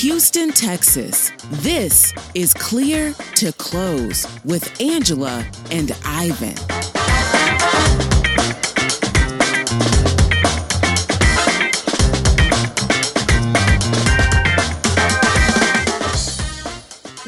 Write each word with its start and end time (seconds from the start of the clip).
Houston, 0.00 0.50
Texas. 0.50 1.30
This 1.50 2.14
is 2.34 2.54
Clear 2.54 3.12
to 3.34 3.52
Close 3.52 4.26
with 4.46 4.80
Angela 4.80 5.44
and 5.70 5.94
Ivan. 6.06 6.54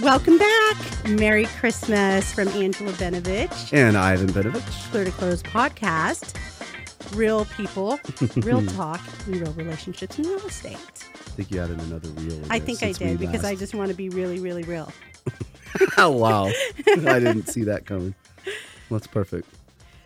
Welcome 0.02 0.39
back. 0.39 0.77
Merry 1.11 1.45
Christmas 1.45 2.32
from 2.32 2.48
Angela 2.48 2.93
Benovich, 2.93 3.70
And 3.75 3.98
Ivan 3.98 4.29
Benovich. 4.29 4.91
Clear 4.91 5.04
to 5.04 5.11
Close 5.11 5.43
podcast. 5.43 6.38
Real 7.15 7.45
people, 7.45 7.98
real 8.37 8.65
talk, 8.77 9.01
and 9.27 9.37
real 9.37 9.52
relationships 9.52 10.19
in 10.19 10.25
real 10.25 10.47
estate. 10.47 10.77
I 10.77 11.30
think 11.35 11.51
you 11.51 11.61
added 11.61 11.80
another 11.80 12.09
real. 12.11 12.41
I 12.51 12.59
think 12.59 12.83
I 12.83 12.93
did 12.93 13.19
because 13.19 13.45
I 13.45 13.55
just 13.55 13.75
want 13.75 13.91
to 13.91 13.97
be 13.97 14.09
really, 14.09 14.41
really 14.41 14.62
real. 14.62 14.93
oh 15.98 16.11
wow! 16.11 16.47
I 16.87 17.19
didn't 17.19 17.48
see 17.48 17.65
that 17.65 17.87
coming. 17.87 18.15
That's 18.91 19.07
perfect. 19.07 19.48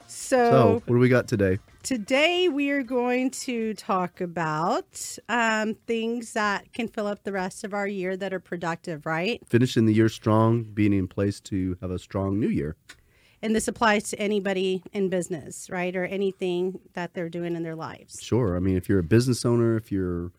So, 0.06 0.50
So, 0.50 0.72
what 0.86 0.96
do 0.96 0.98
we 0.98 1.08
got 1.08 1.28
today? 1.28 1.58
today 1.86 2.48
we 2.48 2.70
are 2.70 2.82
going 2.82 3.30
to 3.30 3.72
talk 3.74 4.20
about 4.20 5.18
um, 5.28 5.74
things 5.86 6.32
that 6.32 6.72
can 6.72 6.88
fill 6.88 7.06
up 7.06 7.22
the 7.22 7.30
rest 7.30 7.62
of 7.62 7.72
our 7.72 7.86
year 7.86 8.16
that 8.16 8.34
are 8.34 8.40
productive, 8.40 9.06
right? 9.06 9.40
Finishing 9.46 9.86
the 9.86 9.94
year 9.94 10.08
strong, 10.08 10.64
being 10.64 10.92
in 10.92 11.06
place 11.06 11.38
to 11.38 11.78
have 11.80 11.92
a 11.92 11.98
strong 11.98 12.40
new 12.40 12.48
year. 12.48 12.74
And 13.46 13.54
this 13.54 13.68
applies 13.68 14.10
to 14.10 14.18
anybody 14.18 14.82
in 14.92 15.08
business, 15.08 15.70
right? 15.70 15.94
Or 15.94 16.04
anything 16.04 16.80
that 16.94 17.14
they're 17.14 17.28
doing 17.28 17.54
in 17.54 17.62
their 17.62 17.76
lives. 17.76 18.18
Sure. 18.20 18.56
I 18.56 18.58
mean, 18.58 18.76
if 18.76 18.88
you're 18.88 18.98
a 18.98 19.04
business 19.04 19.44
owner, 19.44 19.76
if 19.76 19.92
you're, 19.92 20.32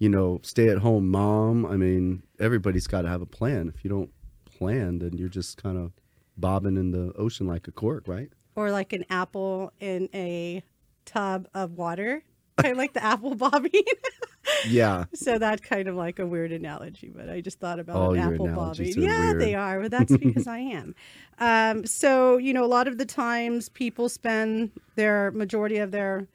you 0.00 0.08
know, 0.08 0.40
stay-at-home 0.42 1.08
mom, 1.08 1.64
I 1.64 1.76
mean, 1.76 2.24
everybody's 2.40 2.88
got 2.88 3.02
to 3.02 3.08
have 3.08 3.22
a 3.22 3.26
plan. 3.26 3.72
If 3.72 3.84
you 3.84 3.90
don't 3.90 4.10
plan, 4.44 4.98
then 4.98 5.16
you're 5.16 5.28
just 5.28 5.62
kind 5.62 5.78
of 5.78 5.92
bobbing 6.36 6.76
in 6.76 6.90
the 6.90 7.12
ocean 7.16 7.46
like 7.46 7.68
a 7.68 7.72
cork, 7.72 8.08
right? 8.08 8.30
or 8.56 8.70
like 8.70 8.92
an 8.92 9.04
apple 9.10 9.72
in 9.80 10.08
a 10.14 10.62
tub 11.04 11.48
of 11.54 11.72
water. 11.72 12.22
Kind 12.58 12.72
of 12.72 12.78
like 12.78 12.92
the 12.92 13.02
apple 13.02 13.34
bobbing. 13.36 13.70
Yeah. 14.66 15.04
so 15.14 15.38
that's 15.38 15.60
kind 15.60 15.88
of 15.88 15.96
like 15.96 16.18
a 16.18 16.26
weird 16.26 16.52
analogy, 16.52 17.10
but 17.14 17.28
I 17.28 17.40
just 17.40 17.58
thought 17.58 17.78
about 17.78 17.96
All 17.96 18.12
an 18.12 18.20
your 18.20 18.34
apple 18.34 18.48
bobbing. 18.48 19.00
Yeah, 19.00 19.30
weird. 19.30 19.40
they 19.40 19.54
are, 19.54 19.80
but 19.80 19.90
that's 19.90 20.16
because 20.16 20.46
I 20.48 20.58
am. 20.58 20.94
Um, 21.38 21.86
so 21.86 22.36
you 22.36 22.52
know, 22.52 22.64
a 22.64 22.66
lot 22.66 22.88
of 22.88 22.98
the 22.98 23.06
times 23.06 23.68
people 23.68 24.08
spend 24.08 24.70
their 24.96 25.30
majority 25.32 25.78
of 25.78 25.90
their 25.90 26.26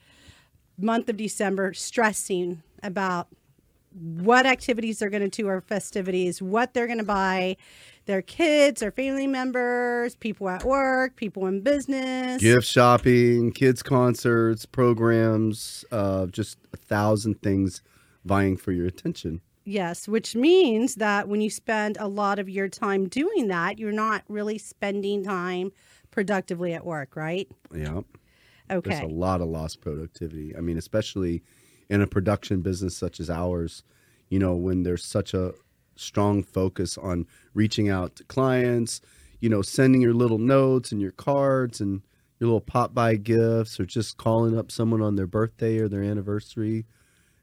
month 0.78 1.10
of 1.10 1.18
December 1.18 1.74
stressing 1.74 2.62
about 2.84 3.28
what 3.96 4.46
activities 4.46 5.00
they're 5.00 5.10
going 5.10 5.30
to 5.30 5.30
do 5.30 5.48
or 5.48 5.62
festivities, 5.62 6.42
what 6.42 6.74
they're 6.74 6.88
going 6.88 7.00
to 7.00 7.06
buy, 7.06 7.56
their 8.06 8.22
kids 8.22 8.84
or 8.84 8.92
family 8.92 9.26
members, 9.26 10.16
people 10.16 10.50
at 10.50 10.64
work, 10.64 11.16
people 11.16 11.48
in 11.48 11.62
business. 11.62 12.42
Gift 12.42 12.68
shopping, 12.68 13.52
kids 13.52 13.82
concerts, 13.82 14.66
programs, 14.66 15.86
uh, 15.92 16.26
just 16.28 16.58
a 16.74 16.78
thousand 16.78 17.42
things 17.42 17.82
vying 18.26 18.58
for 18.58 18.72
your 18.72 18.88
attention. 18.88 19.42
Yes, 19.64 20.08
which 20.08 20.36
means 20.36 20.96
that 20.96 21.28
when 21.28 21.42
you 21.42 21.50
spend 21.50 21.98
a 22.00 22.08
lot 22.08 22.38
of 22.38 22.50
your 22.50 22.68
time 22.68 23.08
doing 23.08 23.48
that, 23.48 23.80
you're 23.80 23.92
not 23.92 24.24
really 24.28 24.58
spending 24.58 25.24
time 25.24 25.72
productively 26.12 26.74
at 26.74 26.86
work, 26.86 27.16
right? 27.16 27.48
Yeah. 27.74 28.02
Okay. 28.70 28.90
There's 28.90 29.12
a 29.12 29.14
lot 29.14 29.42
of 29.42 29.48
lost 29.48 29.82
productivity. 29.82 30.56
I 30.56 30.62
mean, 30.62 30.78
especially 30.78 31.44
in 31.90 32.02
a 32.02 32.08
production 32.08 32.62
business 32.62 32.96
such 32.96 33.20
as 33.20 33.30
ours, 33.30 33.84
you 34.30 34.40
know, 34.40 34.56
when 34.56 34.84
there's 34.84 35.06
such 35.06 35.34
a 35.34 35.54
strong 35.96 36.44
focus 36.44 36.98
on 36.98 37.26
reaching 37.54 37.90
out 37.90 38.16
to 38.18 38.24
clients, 38.26 39.02
you 39.40 39.50
know, 39.50 39.62
sending 39.62 40.02
your 40.02 40.14
little 40.14 40.40
notes 40.40 40.92
and 40.92 41.02
your 41.02 41.12
cards 41.12 41.82
and 41.82 42.02
your 42.40 42.48
little 42.48 42.62
pop 42.62 42.94
by 42.94 43.16
gifts 43.16 43.80
or 43.80 43.86
just 43.86 44.18
calling 44.18 44.58
up 44.58 44.72
someone 44.72 45.02
on 45.02 45.16
their 45.16 45.28
birthday 45.28 45.78
or 45.80 45.88
their 45.88 46.04
anniversary. 46.04 46.86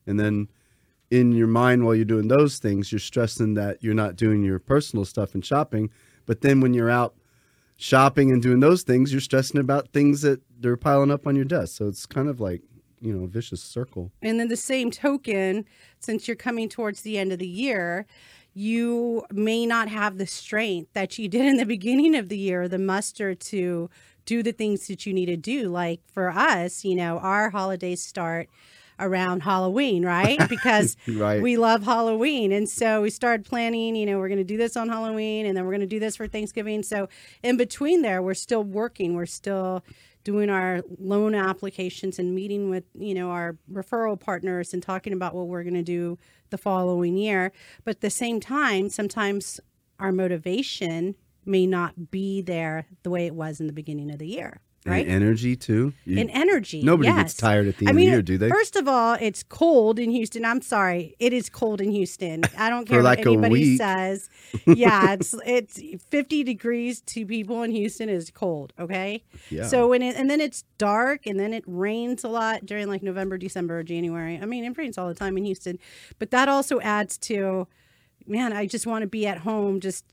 And 0.07 0.19
then 0.19 0.49
in 1.13 1.31
your 1.33 1.47
mind 1.47 1.85
while 1.85 1.95
you're 1.95 2.07
doing 2.07 2.29
those 2.29 2.59
things, 2.59 2.91
you're 2.91 2.99
stressing 2.99 3.53
that 3.53 3.77
you're 3.83 3.93
not 3.93 4.17
doing 4.17 4.43
your 4.43 4.59
personal 4.59 5.05
stuff 5.05 5.35
and 5.35 5.45
shopping. 5.45 5.91
But 6.25 6.41
then 6.41 6.63
when 6.63 6.73
you're 6.73 6.89
out 6.89 7.15
shopping 7.77 8.33
and 8.33 8.41
doing 8.41 8.61
those 8.61 8.83
things, 8.83 9.13
you're 9.13 9.21
stressing 9.21 9.61
about 9.61 9.93
things 9.93 10.23
that 10.23 10.41
they're 10.59 10.79
piling 10.79 11.11
up 11.11 11.27
on 11.27 11.37
your 11.37 11.45
desk. 11.45 11.77
So 11.77 11.87
it's 11.87 12.07
kind 12.07 12.31
of 12.31 12.41
like, 12.41 12.63
you 13.03 13.13
know, 13.13 13.27
vicious 13.27 13.63
circle. 13.63 14.11
And 14.23 14.41
then 14.41 14.49
the 14.49 14.57
same 14.57 14.91
token, 14.91 15.67
since 16.01 16.27
you're 16.27 16.35
coming 16.35 16.71
towards 16.71 17.03
the 17.03 17.19
end 17.19 17.31
of 17.31 17.39
the 17.39 17.47
year, 17.47 18.07
you 18.55 19.23
may 19.31 19.67
not 19.67 19.89
have 19.89 20.17
the 20.17 20.27
strength 20.27 20.95
that 20.95 21.19
you 21.19 21.29
did 21.29 21.45
in 21.45 21.59
the 21.59 21.67
beginning 21.77 22.15
of 22.15 22.31
the 22.31 22.39
year, 22.39 22.69
the 22.69 22.79
muster 22.79 23.35
to 23.35 23.91
do 24.25 24.43
the 24.43 24.53
things 24.53 24.87
that 24.87 25.05
you 25.05 25.13
need 25.13 25.27
to 25.27 25.37
do. 25.37 25.69
Like 25.69 26.01
for 26.11 26.31
us, 26.31 26.87
you 26.87 26.95
know, 26.95 27.19
our 27.19 27.51
holidays 27.51 28.03
start 28.03 28.49
around 29.03 29.41
Halloween, 29.43 30.05
right? 30.05 30.39
Because 30.49 30.97
Right. 31.09 31.43
we 31.43 31.57
love 31.57 31.83
Halloween. 31.85 32.53
And 32.53 32.69
so 32.69 33.03
we 33.03 33.11
started 33.11 33.45
planning, 33.45 33.97
you 33.97 34.07
know, 34.07 34.19
we're 34.19 34.29
going 34.29 34.39
to 34.39 34.45
do 34.45 34.57
this 34.57 34.77
on 34.77 34.89
Halloween 34.89 35.47
and 35.47 35.57
then 35.57 35.65
we're 35.65 35.73
going 35.73 35.81
to 35.81 35.87
do 35.87 35.99
this 36.01 36.17
for 36.17 36.27
Thanksgiving. 36.29 36.83
So 36.83 37.09
in 37.43 37.57
between 37.57 38.03
there, 38.03 38.23
we're 38.23 38.35
still 38.35 38.63
working. 38.65 39.15
We're 39.15 39.27
still 39.27 39.85
doing 40.25 40.49
our 40.51 40.83
loan 41.01 41.35
applications 41.35 42.19
and 42.19 42.33
meeting 42.35 42.71
with, 42.71 42.85
you 42.95 43.13
know, 43.15 43.31
our 43.31 43.57
referral 43.73 44.19
partners 44.19 44.73
and 44.73 44.83
talking 44.83 45.13
about 45.13 45.35
what 45.35 45.49
we're 45.49 45.65
going 45.65 45.75
to 45.75 45.83
do 45.83 46.17
the 46.51 46.59
following 46.59 47.17
year. 47.17 47.51
But 47.85 47.97
at 47.97 48.01
the 48.03 48.11
same 48.11 48.39
time, 48.41 48.89
sometimes 48.89 49.59
our 49.99 50.13
motivation 50.13 51.17
may 51.45 51.67
not 51.67 52.11
be 52.11 52.41
there 52.41 52.87
the 53.03 53.11
way 53.11 53.27
it 53.27 53.35
was 53.35 53.59
in 53.61 53.67
the 53.67 53.73
beginning 53.73 54.11
of 54.13 54.19
the 54.19 54.29
year. 54.29 54.61
Right? 54.85 55.07
And 55.07 55.15
energy 55.15 55.55
too. 55.55 55.93
You- 56.05 56.19
and 56.19 56.29
energy. 56.33 56.83
Nobody 56.83 57.09
yes. 57.09 57.17
gets 57.17 57.35
tired 57.35 57.69
at 57.69 57.79
the 57.79 57.87
I 57.87 57.91
end 57.91 57.97
mean, 57.97 58.07
of 58.09 58.11
the 58.11 58.15
year, 58.15 58.23
do 58.23 58.39
they? 58.39 58.49
First 58.49 58.75
of 58.75 58.89
all, 58.89 59.17
it's 59.21 59.45
cold 59.45 59.99
in 60.01 60.11
Houston. 60.11 60.45
I'm 60.45 60.61
sorry, 60.61 61.15
it 61.21 61.33
is 61.33 61.49
cold 61.49 61.81
in 61.81 61.93
Houston. 61.93 62.43
I 62.59 62.69
don't 62.69 62.85
care 62.89 63.01
like 63.03 63.19
what 63.21 63.27
anybody 63.29 63.77
says. 63.77 64.29
Yeah, 64.67 65.13
it's 65.15 65.35
it's 65.47 65.81
50 66.11 66.43
degrees 66.45 67.01
to 67.03 67.25
people 67.25 67.63
in 67.63 67.71
Houston 67.71 68.09
is 68.09 68.31
cold. 68.31 68.73
Okay, 68.79 69.23
Yeah. 69.51 69.67
so 69.67 69.89
when 69.89 70.03
it 70.03 70.17
and 70.17 70.29
then 70.29 70.41
it's 70.41 70.65
dark 70.79 71.27
and 71.27 71.39
then 71.39 71.55
it 71.55 71.65
rains 71.67 72.25
a 72.25 72.29
lot 72.29 72.67
during 72.67 72.89
like 72.89 73.03
November, 73.03 73.39
December, 73.39 73.83
January. 73.83 74.39
I 74.43 74.47
mean, 74.47 74.65
it 74.65 74.77
rains 74.77 74.99
all 74.99 75.09
the 75.09 75.15
time 75.15 75.37
in 75.39 75.45
Houston, 75.45 75.79
but 76.19 76.31
that 76.33 76.49
also 76.49 76.81
adds 76.81 77.17
to. 77.19 77.69
Man, 78.27 78.53
I 78.53 78.67
just 78.67 78.87
want 78.87 79.03
to 79.03 79.09
be 79.09 79.27
at 79.27 79.39
home, 79.39 79.81
just 79.81 80.05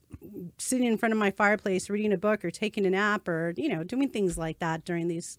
sitting 0.57 0.87
in 0.87 0.97
front 0.97 1.13
of 1.13 1.19
my 1.19 1.31
fireplace, 1.31 1.89
reading 1.89 2.13
a 2.13 2.17
book 2.17 2.43
or 2.45 2.51
taking 2.51 2.85
a 2.85 2.89
nap, 2.89 3.27
or 3.27 3.53
you 3.57 3.69
know, 3.69 3.83
doing 3.83 4.09
things 4.09 4.37
like 4.37 4.59
that 4.59 4.85
during 4.85 5.07
these 5.07 5.37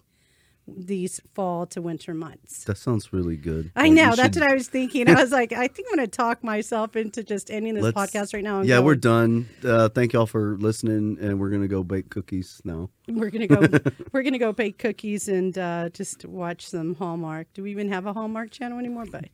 these 0.67 1.19
fall 1.33 1.65
to 1.65 1.81
winter 1.81 2.13
months. 2.13 2.63
that 2.65 2.77
sounds 2.77 3.11
really 3.11 3.35
good. 3.35 3.71
I 3.75 3.85
Well, 3.85 3.91
know. 3.93 4.15
That's 4.15 4.35
should- 4.37 4.43
what 4.43 4.51
I 4.51 4.53
was 4.53 4.67
thinking. 4.69 5.09
I 5.15 5.15
was 5.19 5.31
like, 5.31 5.51
I 5.51 5.67
think 5.67 5.87
I'm 5.91 5.97
going 5.97 6.07
to 6.07 6.15
talk 6.15 6.43
myself 6.43 6.95
into 6.95 7.23
just 7.23 7.49
ending 7.49 7.73
this 7.73 7.83
let's- 7.83 7.97
podcast 8.13 8.33
right 8.33 8.43
now. 8.43 8.61
Yeah, 8.61 8.77
go. 8.77 8.83
we're 8.83 8.95
done. 8.95 9.49
Uh, 9.65 9.89
thank 9.89 10.13
y'all 10.13 10.27
for 10.27 10.55
listening, 10.57 11.17
and 11.19 11.39
we're 11.39 11.49
gonna 11.49 11.67
go 11.67 11.83
bake 11.83 12.09
cookies 12.11 12.61
now. 12.63 12.89
We're 13.07 13.31
gonna 13.31 13.47
go. 13.47 13.67
we're 14.13 14.21
gonna 14.23 14.37
go 14.37 14.53
bake 14.53 14.77
cookies 14.77 15.27
and 15.27 15.57
uh, 15.57 15.89
just 15.89 16.25
watch 16.25 16.67
some 16.67 16.93
Hallmark. 16.95 17.47
Do 17.53 17.63
we 17.63 17.71
even 17.71 17.89
have 17.91 18.05
a 18.05 18.13
Hallmark 18.13 18.51
channel 18.51 18.77
anymore? 18.77 19.05
But 19.11 19.25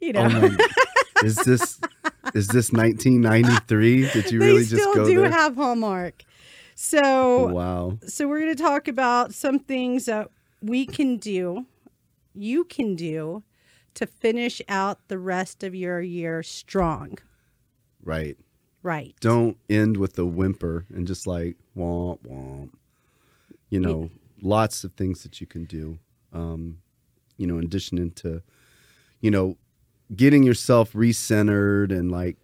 you 0.00 0.12
know, 0.12 0.28
Oh 0.30 0.56
is 1.24 1.36
this 1.36 1.80
is 2.34 2.48
this 2.48 2.72
1993? 2.72 4.10
Did 4.10 4.30
you 4.32 4.40
really 4.40 4.58
they 4.58 4.64
still 4.64 4.78
just 4.78 4.96
go 4.96 5.06
do 5.06 5.20
there? 5.20 5.30
have 5.30 5.54
Hallmark. 5.54 6.24
So 6.74 7.46
wow. 7.48 7.98
so 8.06 8.26
we're 8.26 8.40
going 8.40 8.56
to 8.56 8.62
talk 8.62 8.88
about 8.88 9.32
some 9.32 9.60
things 9.60 10.06
that 10.06 10.28
we 10.60 10.86
can 10.86 11.18
do, 11.18 11.66
you 12.34 12.64
can 12.64 12.96
do, 12.96 13.44
to 13.94 14.06
finish 14.06 14.60
out 14.68 15.06
the 15.08 15.18
rest 15.18 15.62
of 15.62 15.74
your 15.74 16.00
year 16.00 16.42
strong. 16.42 17.18
Right. 18.02 18.36
Right. 18.82 19.14
Don't 19.20 19.56
end 19.70 19.96
with 19.96 20.18
a 20.18 20.26
whimper 20.26 20.84
and 20.92 21.06
just 21.06 21.26
like 21.26 21.56
womp 21.76 22.18
womp. 22.26 22.70
You 23.70 23.80
know, 23.80 24.10
lots 24.42 24.84
of 24.84 24.92
things 24.92 25.22
that 25.22 25.40
you 25.40 25.46
can 25.46 25.64
do. 25.64 25.98
Um, 26.32 26.78
you 27.36 27.46
know, 27.46 27.58
in 27.58 27.64
addition 27.64 27.98
into, 27.98 28.42
you 29.20 29.30
know, 29.30 29.56
getting 30.14 30.42
yourself 30.42 30.92
recentered 30.92 31.90
and 31.90 32.10
like 32.10 32.36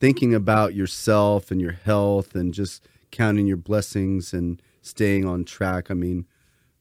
thinking 0.00 0.34
about 0.34 0.74
yourself 0.74 1.50
and 1.50 1.60
your 1.60 1.72
health 1.72 2.34
and 2.34 2.52
just 2.52 2.86
counting 3.10 3.46
your 3.46 3.56
blessings 3.56 4.32
and 4.32 4.60
staying 4.82 5.24
on 5.24 5.44
track. 5.44 5.90
I 5.90 5.94
mean, 5.94 6.26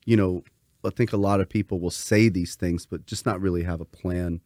you 0.05 0.17
know, 0.17 0.43
I 0.85 0.89
think 0.89 1.13
a 1.13 1.17
lot 1.17 1.39
of 1.39 1.49
people 1.49 1.79
will 1.79 1.91
say 1.91 2.27
these 2.29 2.55
things, 2.55 2.85
but 2.85 3.05
just 3.05 3.25
not 3.25 3.39
really 3.39 3.63
have 3.63 3.79
a 3.79 3.85
plan 3.85 4.41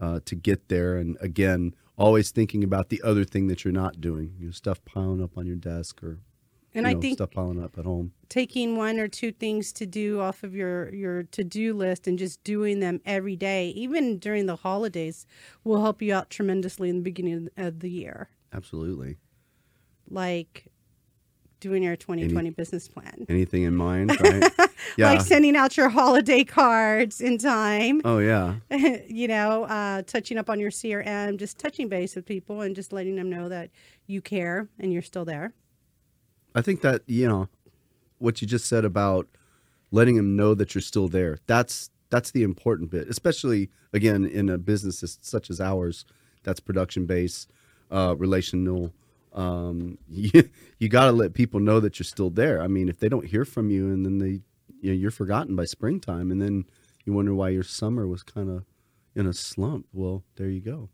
uh, 0.00 0.20
to 0.24 0.34
get 0.34 0.68
there. 0.68 0.96
And 0.96 1.16
again, 1.20 1.74
always 1.98 2.30
thinking 2.30 2.64
about 2.64 2.88
the 2.88 3.02
other 3.02 3.24
thing 3.24 3.48
that 3.48 3.64
you're 3.64 3.72
not 3.72 4.00
doing, 4.00 4.34
you 4.38 4.46
know, 4.46 4.52
stuff 4.52 4.84
piling 4.84 5.22
up 5.22 5.36
on 5.36 5.46
your 5.46 5.56
desk 5.56 6.02
or 6.02 6.18
And 6.74 6.86
I 6.86 6.94
know, 6.94 7.00
think- 7.00 7.18
stuff 7.18 7.30
piling 7.32 7.62
up 7.62 7.76
at 7.78 7.84
home. 7.84 8.12
taking 8.28 8.76
one 8.76 8.98
or 8.98 9.08
two 9.08 9.30
things 9.32 9.72
to 9.74 9.84
do 9.86 10.20
off 10.20 10.42
of 10.42 10.54
your 10.54 10.92
your 10.94 11.22
to-do 11.24 11.74
list 11.74 12.06
and 12.06 12.18
just 12.18 12.42
doing 12.44 12.80
them 12.80 13.00
every 13.04 13.36
day 13.36 13.68
even 13.70 14.18
during 14.18 14.46
the 14.46 14.56
holidays 14.56 15.26
will 15.64 15.82
help 15.82 16.00
you 16.00 16.14
out 16.14 16.30
tremendously 16.30 16.88
in 16.88 16.96
the 16.96 17.02
beginning 17.02 17.48
of 17.58 17.80
the 17.80 17.90
year 17.90 18.28
Absolutely. 18.54 19.18
like 20.08 20.66
doing 21.60 21.82
your 21.84 21.94
2020 21.94 22.50
business 22.50 22.88
plan 22.88 23.24
Anything 23.28 23.62
in 23.62 23.76
mind, 23.76 24.10
right? 24.20 24.50
yeah. 24.96 25.10
like 25.12 25.20
sending 25.20 25.54
out 25.54 25.76
your 25.76 25.90
holiday 25.90 26.42
cards 26.42 27.20
in 27.20 27.38
time 27.38 28.00
oh 28.04 28.18
yeah. 28.18 28.54
you 29.08 29.28
know 29.28 29.64
uh, 29.64 30.02
touching 30.02 30.38
up 30.38 30.50
on 30.50 30.58
your 30.58 30.70
crm 30.70 31.36
just 31.38 31.58
touching 31.58 31.88
base 31.88 32.16
with 32.16 32.26
people 32.26 32.62
and 32.62 32.74
just 32.74 32.92
letting 32.92 33.14
them 33.16 33.30
know 33.30 33.48
that 33.48 33.70
you 34.06 34.20
care 34.20 34.68
and 34.80 34.92
you're 34.92 35.02
still 35.02 35.24
there 35.24 35.52
I 36.54 36.62
think 36.62 36.82
that 36.82 37.02
you 37.06 37.28
know 37.28 37.48
what 38.18 38.40
you 38.40 38.48
just 38.48 38.66
said 38.66 38.84
about 38.84 39.28
letting 39.90 40.16
them 40.16 40.36
know 40.36 40.54
that 40.54 40.74
you're 40.74 40.82
still 40.82 41.08
there. 41.08 41.38
That's 41.46 41.90
that's 42.10 42.30
the 42.30 42.42
important 42.42 42.90
bit, 42.90 43.08
especially 43.08 43.70
again 43.92 44.24
in 44.24 44.48
a 44.48 44.58
business 44.58 45.18
such 45.22 45.50
as 45.50 45.60
ours. 45.60 46.04
That's 46.42 46.60
production 46.60 47.06
based, 47.06 47.50
uh, 47.90 48.14
relational. 48.18 48.92
Um, 49.32 49.98
you 50.08 50.48
you 50.78 50.88
got 50.88 51.06
to 51.06 51.12
let 51.12 51.34
people 51.34 51.60
know 51.60 51.80
that 51.80 51.98
you're 51.98 52.04
still 52.04 52.30
there. 52.30 52.60
I 52.60 52.68
mean, 52.68 52.88
if 52.88 52.98
they 52.98 53.08
don't 53.08 53.26
hear 53.26 53.44
from 53.44 53.70
you 53.70 53.88
and 53.88 54.04
then 54.04 54.18
they 54.18 54.40
you 54.80 54.90
know, 54.90 54.98
you're 54.98 55.10
forgotten 55.10 55.54
by 55.54 55.64
springtime, 55.64 56.30
and 56.30 56.42
then 56.42 56.64
you 57.04 57.12
wonder 57.12 57.34
why 57.34 57.50
your 57.50 57.62
summer 57.62 58.06
was 58.06 58.22
kind 58.22 58.50
of 58.50 58.64
in 59.14 59.26
a 59.26 59.32
slump. 59.32 59.86
Well, 59.92 60.24
there 60.36 60.48
you 60.48 60.60
go. 60.60 60.88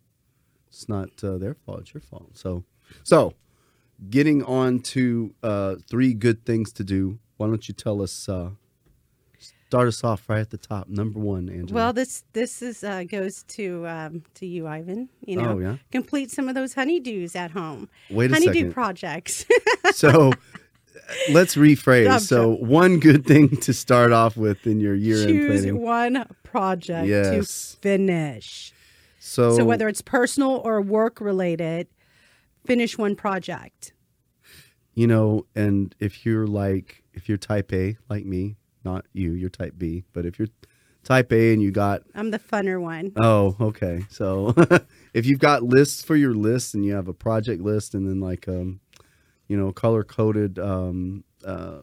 It's 0.69 0.88
not 0.88 1.08
uh, 1.25 1.38
their 1.38 1.55
fault; 1.55 1.81
it's 1.81 1.94
your 1.94 2.02
fault. 2.02 2.37
So, 2.37 2.64
so 3.02 3.34
getting 4.10 4.42
on 4.44 4.80
to 4.80 5.34
uh, 5.42 5.76
three 5.88 6.14
good 6.14 6.44
things 6.44 6.72
to 6.74 6.84
do. 6.84 7.18
Why 7.36 7.46
don't 7.46 7.66
you 7.68 7.74
tell 7.74 8.02
us? 8.02 8.28
Uh, 8.28 8.50
start 9.38 9.86
us 9.88 10.02
off 10.02 10.28
right 10.28 10.40
at 10.40 10.50
the 10.50 10.56
top. 10.58 10.88
Number 10.88 11.18
one, 11.20 11.48
Angela. 11.48 11.74
Well, 11.74 11.92
this 11.92 12.24
this 12.32 12.62
is 12.62 12.82
uh, 12.82 13.04
goes 13.04 13.42
to 13.44 13.86
um, 13.86 14.22
to 14.34 14.46
you, 14.46 14.66
Ivan. 14.66 15.08
You 15.24 15.36
know, 15.36 15.52
Oh, 15.52 15.58
yeah? 15.58 15.76
complete 15.92 16.30
some 16.30 16.48
of 16.48 16.54
those 16.54 16.74
honeydews 16.74 17.36
at 17.36 17.50
home. 17.52 17.88
Wait 18.10 18.30
a 18.30 18.34
Honeydew 18.34 18.52
second. 18.54 18.72
projects. 18.72 19.44
so 19.92 20.32
let's 21.30 21.54
rephrase. 21.54 22.10
I'm 22.10 22.20
so 22.20 22.50
one 22.50 22.98
good 22.98 23.26
thing 23.26 23.56
to 23.58 23.72
start 23.72 24.12
off 24.12 24.36
with 24.36 24.66
in 24.66 24.80
your 24.80 24.94
year-end 24.94 25.28
Choose 25.28 25.72
one 25.72 26.26
project 26.42 27.06
Yes. 27.08 27.72
to 27.74 27.78
finish. 27.80 28.72
So, 29.20 29.56
So 29.56 29.64
whether 29.64 29.88
it's 29.88 30.00
personal 30.00 30.62
or 30.64 30.80
work 30.80 31.20
related, 31.20 31.88
finish 32.64 32.96
one 32.99 33.14
project. 33.16 33.93
you 34.94 35.06
know, 35.06 35.46
and 35.55 35.94
if 36.00 36.26
you're 36.26 36.46
like, 36.46 37.05
if 37.14 37.28
you're 37.28 37.38
type 37.38 37.72
A 37.72 37.96
like 38.08 38.25
me, 38.25 38.56
not 38.84 39.06
you, 39.12 39.32
you're 39.32 39.50
type 39.50 39.75
B, 39.76 40.05
but 40.12 40.26
if 40.26 40.38
you're 40.38 40.49
type 41.05 41.32
A 41.32 41.52
and 41.52 41.62
you 41.62 41.70
got 41.70 42.02
I'm 42.14 42.31
the 42.31 42.38
funner 42.38 42.81
one. 42.81 43.12
Oh, 43.16 43.56
okay. 43.60 44.05
So 44.10 44.55
if 45.14 45.25
you've 45.26 45.38
got 45.38 45.62
lists 45.62 46.02
for 46.02 46.16
your 46.16 46.34
list 46.34 46.75
and 46.75 46.84
you 46.84 46.94
have 46.94 47.08
a 47.08 47.14
project 47.14 47.62
list 47.62 47.94
and 47.94 48.06
then 48.08 48.20
like 48.20 48.49
um 48.49 48.81
you 49.46 49.56
know, 49.56 49.72
color 49.72 50.05
coded 50.05 50.58
um 50.58 51.25
uh 51.44 51.81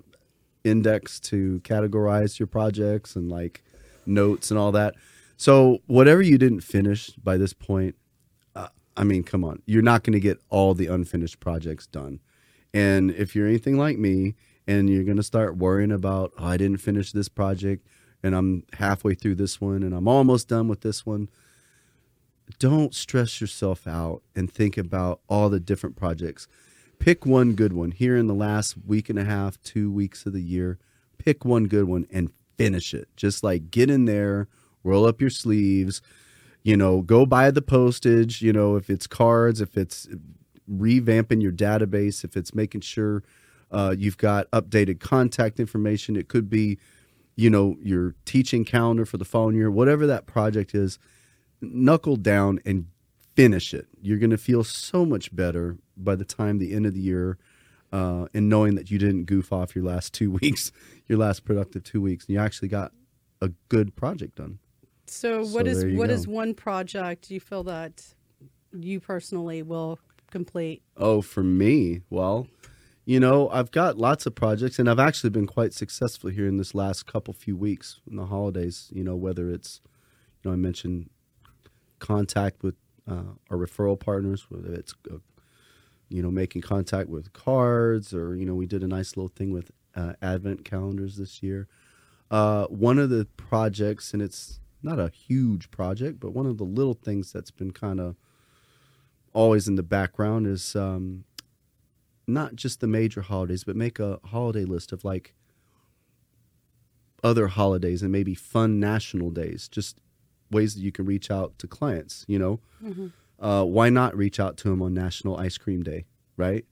index 0.64 1.20
to 1.22 1.60
categorize 1.64 2.38
your 2.40 2.48
projects 2.48 3.16
and 3.16 3.30
like 3.30 3.64
notes 4.06 4.52
and 4.52 4.60
all 4.60 4.72
that. 4.74 4.96
So 5.38 5.80
whatever 5.88 6.22
you 6.22 6.38
didn't 6.38 6.62
finish 6.62 7.10
by 7.12 7.38
this 7.38 7.54
point, 7.54 7.96
I 8.98 9.04
mean, 9.04 9.24
come 9.24 9.44
on. 9.44 9.62
You're 9.66 9.82
not 9.82 10.04
going 10.04 10.14
to 10.14 10.20
get 10.20 10.40
all 10.50 10.74
the 10.74 10.88
unfinished 10.88 11.40
projects 11.40 11.88
done. 11.88 12.20
And 12.74 13.12
if 13.12 13.36
you're 13.36 13.48
anything 13.48 13.78
like 13.78 13.98
me 13.98 14.36
and 14.68 14.90
you're 14.90 15.04
going 15.04 15.18
to 15.18 15.24
start 15.24 15.58
worrying 15.58 15.92
about, 15.92 16.34
oh, 16.38 16.46
I 16.46 16.58
didn't 16.58 16.78
finish 16.78 17.12
this 17.12 17.30
project 17.30 17.86
and 18.24 18.36
I'm 18.36 18.64
halfway 18.74 19.14
through 19.16 19.36
this 19.36 19.62
one 19.62 19.84
and 19.84 19.94
I'm 19.94 20.08
almost 20.08 20.48
done 20.48 20.68
with 20.68 20.82
this 20.82 21.06
one, 21.06 21.30
don't 22.60 22.94
stress 22.94 23.42
yourself 23.42 23.88
out 23.88 24.22
and 24.36 24.52
think 24.52 24.78
about 24.78 25.22
all 25.28 25.50
the 25.50 25.60
different 25.60 25.96
projects. 25.96 26.48
Pick 27.00 27.26
one 27.26 27.54
good 27.54 27.74
one 27.74 27.92
here 27.92 28.18
in 28.18 28.28
the 28.28 28.34
last 28.34 28.76
week 28.86 29.10
and 29.10 29.20
a 29.20 29.26
half, 29.26 29.62
two 29.62 29.92
weeks 29.92 30.26
of 30.26 30.34
the 30.34 30.42
year. 30.42 30.78
Pick 31.18 31.44
one 31.44 31.66
good 31.66 31.86
one 31.86 32.08
and 32.12 32.32
finish 32.58 32.94
it. 32.94 33.10
Just 33.16 33.44
like 33.44 33.72
get 33.72 33.90
in 33.90 34.06
there, 34.06 34.48
roll 34.84 35.06
up 35.06 35.22
your 35.22 35.30
sleeves, 35.30 36.02
you 36.66 36.76
know, 36.76 37.04
go 37.04 37.28
buy 37.28 37.52
the 37.52 37.62
postage, 37.62 38.42
you 38.42 38.52
know, 38.52 38.76
if 38.76 38.90
it's 38.90 39.06
cards, 39.06 39.62
if 39.62 39.78
it's 39.78 40.08
revamping 40.68 41.40
your 41.40 41.52
database, 41.52 42.24
if 42.24 42.36
it's 42.36 42.56
making 42.56 42.82
sure 42.82 43.22
uh, 43.70 43.94
you've 43.96 44.18
got 44.18 44.50
updated 44.50 45.00
contact 45.00 45.60
information, 45.60 46.16
it 46.16 46.28
could 46.28 46.50
be, 46.50 46.80
you 47.36 47.52
know, 47.52 47.78
your 47.84 48.16
teaching 48.26 48.66
calendar 48.66 49.06
for 49.06 49.18
the 49.18 49.26
following 49.26 49.56
year, 49.56 49.70
whatever 49.70 50.08
that 50.08 50.26
project 50.26 50.74
is, 50.74 50.98
knuckle 51.62 52.16
down 52.16 52.60
and 52.66 52.88
finish 53.36 53.72
it. 53.72 53.88
You're 54.02 54.18
going 54.18 54.32
to 54.32 54.38
feel 54.38 54.64
so 54.64 55.06
much 55.06 55.36
better 55.36 55.78
by 55.96 56.16
the 56.16 56.26
time 56.26 56.58
the 56.58 56.74
end 56.74 56.88
of 56.88 56.96
the 56.96 57.00
year. 57.00 57.38
Uh, 57.94 58.26
and 58.34 58.50
knowing 58.50 58.74
that 58.74 58.90
you 58.90 58.98
didn't 58.98 59.26
goof 59.26 59.54
off 59.54 59.76
your 59.76 59.86
last 59.86 60.16
two 60.16 60.32
weeks, 60.42 60.72
your 61.06 61.20
last 61.20 61.46
productive 61.46 61.84
two 61.84 62.02
weeks, 62.02 62.26
and 62.26 62.34
you 62.34 62.42
actually 62.42 62.70
got 62.70 62.92
a 63.40 63.50
good 63.70 63.96
project 63.96 64.38
done. 64.38 64.58
So 65.08 65.44
So 65.44 65.56
what 65.56 65.68
is 65.68 65.86
what 65.98 66.08
go. 66.08 66.14
is 66.14 66.28
one 66.28 66.54
project 66.54 67.30
you 67.32 67.40
feel 67.40 67.64
that 67.64 68.04
you 68.74 69.00
personally 69.00 69.62
will 69.64 70.00
complete? 70.32 70.82
Oh, 70.98 71.22
for 71.22 71.44
me, 71.44 72.02
well, 72.10 72.48
you 73.06 73.20
know, 73.20 73.50
I've 73.50 73.72
got 73.72 73.98
lots 73.98 74.26
of 74.26 74.36
projects, 74.36 74.80
and 74.80 74.90
I've 74.90 75.00
actually 75.00 75.30
been 75.30 75.48
quite 75.48 75.74
successful 75.74 76.30
here 76.30 76.48
in 76.48 76.58
this 76.58 76.74
last 76.74 77.06
couple 77.06 77.34
few 77.34 77.56
weeks 77.56 78.02
in 78.10 78.16
the 78.18 78.26
holidays. 78.26 78.90
You 78.94 79.04
know, 79.04 79.16
whether 79.16 79.50
it's, 79.50 79.82
you 80.44 80.50
know, 80.50 80.54
I 80.54 80.58
mentioned 80.58 81.10
contact 82.00 82.64
with 82.64 82.76
uh, 83.08 83.34
our 83.50 83.58
referral 83.58 84.00
partners, 84.00 84.48
whether 84.50 84.74
it's, 84.74 84.94
uh, 85.12 85.18
you 86.10 86.22
know, 86.22 86.32
making 86.32 86.62
contact 86.64 87.10
with 87.10 87.32
cards, 87.34 88.14
or 88.14 88.36
you 88.36 88.46
know, 88.46 88.56
we 88.56 88.66
did 88.66 88.84
a 88.84 88.88
nice 88.88 89.16
little 89.16 89.30
thing 89.30 89.52
with 89.52 89.72
uh, 89.96 90.14
Advent 90.22 90.66
calendars 90.66 91.18
this 91.18 91.42
year. 91.44 91.68
Uh, 92.32 92.66
one 92.66 92.98
of 92.98 93.10
the 93.12 93.26
projects, 93.38 94.12
and 94.14 94.22
it's 94.22 94.60
not 94.86 95.00
a 95.00 95.10
huge 95.10 95.72
project, 95.72 96.20
but 96.20 96.32
one 96.32 96.46
of 96.46 96.58
the 96.58 96.64
little 96.64 96.94
things 96.94 97.32
that's 97.34 97.52
been 97.52 97.72
kind 97.72 98.00
of 98.00 98.16
always 99.34 99.68
in 99.68 99.76
the 99.76 99.84
background 99.84 100.46
is 100.48 100.76
um, 100.76 101.24
not 102.28 102.56
just 102.56 102.80
the 102.82 102.88
major 102.88 103.22
holidays, 103.22 103.64
but 103.64 103.76
make 103.76 104.00
a 104.00 104.20
holiday 104.26 104.64
list 104.64 104.92
of 104.94 105.04
like 105.04 105.34
other 107.24 107.48
holidays 107.48 108.02
and 108.04 108.12
maybe 108.12 108.36
fun 108.36 108.80
national 108.80 109.32
days, 109.32 109.68
just 109.68 109.98
ways 110.52 110.76
that 110.76 110.82
you 110.82 110.92
can 110.92 111.06
reach 111.06 111.32
out 111.32 111.58
to 111.60 111.68
clients. 111.68 112.24
You 112.28 112.40
know, 112.40 112.60
uh, 113.40 113.64
why 113.66 113.90
not 113.90 114.16
reach 114.16 114.40
out 114.40 114.58
to 114.58 114.70
them 114.70 114.82
on 114.82 114.94
National 114.94 115.38
Ice 115.38 115.58
Cream 115.58 115.82
Day, 115.84 116.06
right? 116.38 116.64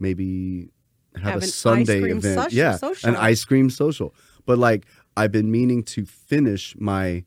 Maybe 0.00 0.70
have, 1.14 1.34
Have 1.34 1.42
a 1.44 1.46
Sunday 1.46 2.00
event, 2.10 2.24
social- 2.42 2.58
yeah, 2.58 2.76
social. 2.76 3.08
an 3.10 3.16
ice 3.16 3.44
cream 3.44 3.70
social. 3.70 4.14
But 4.44 4.58
like, 4.58 4.86
I've 5.16 5.30
been 5.30 5.50
meaning 5.52 5.84
to 5.84 6.04
finish 6.04 6.74
my 6.78 7.24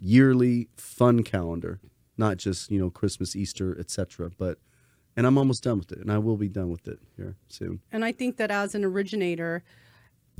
yearly 0.00 0.68
fun 0.76 1.22
calendar, 1.22 1.80
not 2.16 2.36
just 2.36 2.70
you 2.70 2.78
know 2.80 2.90
Christmas, 2.90 3.36
Easter, 3.36 3.76
etc. 3.78 4.30
But 4.36 4.58
and 5.16 5.26
I'm 5.26 5.38
almost 5.38 5.62
done 5.62 5.78
with 5.78 5.92
it, 5.92 5.98
and 5.98 6.10
I 6.10 6.18
will 6.18 6.36
be 6.36 6.48
done 6.48 6.70
with 6.70 6.86
it 6.88 6.98
here 7.16 7.36
soon. 7.48 7.80
And 7.92 8.04
I 8.04 8.12
think 8.12 8.36
that 8.36 8.50
as 8.50 8.74
an 8.74 8.84
originator, 8.84 9.62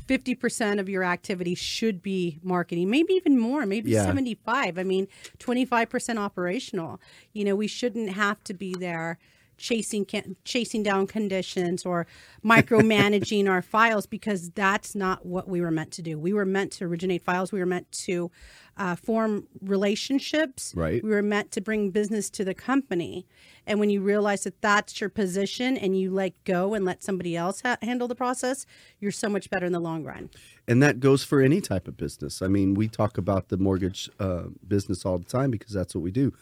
50% 0.06 0.80
of 0.80 0.88
your 0.88 1.04
activity 1.04 1.54
should 1.54 2.02
be 2.02 2.38
marketing, 2.42 2.88
maybe 2.90 3.12
even 3.14 3.38
more, 3.38 3.66
maybe 3.66 3.90
Yeah. 3.90 4.04
75. 4.04 4.78
I 4.78 4.82
mean, 4.82 5.08
25% 5.38 6.18
operational. 6.18 7.00
You 7.32 7.44
know, 7.44 7.56
we 7.56 7.66
shouldn't 7.66 8.10
have 8.10 8.42
to 8.44 8.54
be 8.54 8.74
there 8.74 9.18
chasing 9.60 10.06
chasing 10.44 10.82
down 10.82 11.06
conditions 11.06 11.84
or 11.84 12.06
micromanaging 12.44 13.48
our 13.48 13.62
files 13.76 14.06
because 14.06 14.50
that's 14.50 14.94
not 14.94 15.26
what 15.26 15.48
we 15.48 15.60
were 15.60 15.70
meant 15.70 15.92
to 15.92 16.02
do. 16.02 16.18
We 16.18 16.32
were 16.32 16.46
meant 16.46 16.72
to 16.72 16.84
originate 16.86 17.22
files. 17.22 17.52
We 17.52 17.60
were 17.60 17.66
meant 17.66 17.92
to 17.92 18.30
uh, 18.76 18.96
form 18.96 19.46
relationships. 19.60 20.72
Right. 20.74 21.04
We 21.04 21.10
were 21.10 21.22
meant 21.22 21.50
to 21.52 21.60
bring 21.60 21.90
business 21.90 22.30
to 22.30 22.44
the 22.44 22.54
company. 22.54 23.26
And 23.66 23.78
when 23.78 23.90
you 23.90 24.00
realize 24.00 24.44
that 24.44 24.60
that's 24.62 25.00
your 25.00 25.10
position 25.10 25.76
and 25.76 25.98
you 25.98 26.10
let 26.10 26.32
go 26.44 26.72
and 26.72 26.84
let 26.84 27.02
somebody 27.02 27.36
else 27.36 27.60
ha- 27.60 27.76
handle 27.82 28.08
the 28.08 28.14
process, 28.14 28.64
you're 28.98 29.12
so 29.12 29.28
much 29.28 29.50
better 29.50 29.66
in 29.66 29.72
the 29.72 29.80
long 29.80 30.02
run. 30.02 30.30
And 30.66 30.82
that 30.82 30.98
goes 30.98 31.22
for 31.22 31.42
any 31.42 31.60
type 31.60 31.86
of 31.86 31.98
business. 31.98 32.40
I 32.40 32.48
mean, 32.48 32.72
we 32.72 32.88
talk 32.88 33.18
about 33.18 33.50
the 33.50 33.58
mortgage 33.58 34.08
uh, 34.18 34.44
business 34.66 35.04
all 35.04 35.18
the 35.18 35.24
time 35.24 35.50
because 35.50 35.72
that's 35.72 35.94
what 35.94 36.02
we 36.02 36.10
do. 36.10 36.32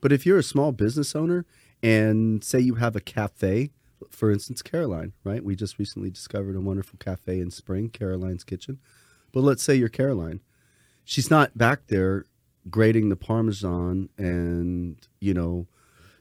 But 0.00 0.12
if 0.12 0.24
you're 0.24 0.38
a 0.38 0.42
small 0.42 0.72
business 0.72 1.14
owner 1.14 1.44
and 1.84 2.42
say 2.42 2.60
you 2.60 2.74
have 2.76 2.96
a 2.96 3.00
cafe, 3.00 3.70
for 4.10 4.30
instance, 4.30 4.62
Caroline, 4.62 5.12
right? 5.22 5.44
We 5.44 5.54
just 5.56 5.78
recently 5.78 6.10
discovered 6.10 6.56
a 6.56 6.60
wonderful 6.60 6.98
cafe 6.98 7.40
in 7.40 7.50
Spring, 7.50 7.88
Caroline's 7.88 8.44
Kitchen. 8.44 8.78
But 9.32 9.40
let's 9.40 9.62
say 9.62 9.74
you're 9.74 9.88
Caroline. 9.88 10.40
She's 11.04 11.30
not 11.30 11.56
back 11.58 11.88
there 11.88 12.24
grating 12.70 13.08
the 13.10 13.16
Parmesan 13.16 14.08
and, 14.16 14.96
you 15.20 15.34
know, 15.34 15.66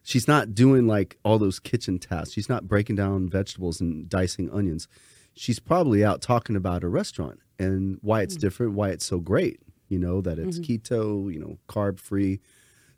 she's 0.04 0.28
not 0.28 0.54
doing 0.54 0.88
like 0.88 1.18
all 1.24 1.40
those 1.40 1.60
kitchen 1.60 2.00
tasks. 2.00 2.34
She's 2.34 2.50
not 2.50 2.68
breaking 2.68 2.98
down 2.98 3.30
vegetables 3.30 3.80
and 3.80 4.10
dicing 4.10 4.50
onions. 4.52 4.88
she's 5.36 5.60
probably 5.60 6.04
out 6.06 6.22
talking 6.22 6.56
about 6.56 6.84
a 6.84 6.88
restaurant 6.90 7.40
and 7.58 7.98
why 8.02 8.22
it's 8.22 8.36
different, 8.36 8.74
why 8.74 8.90
it's 8.90 9.06
so 9.06 9.20
great. 9.20 9.60
You 9.88 10.00
know 10.00 10.22
that 10.22 10.38
it's 10.38 10.60
Mm-hmm. 10.60 10.96
keto, 10.96 11.34
you 11.34 11.40
know, 11.40 11.58
carb 11.70 12.00
free. 12.00 12.40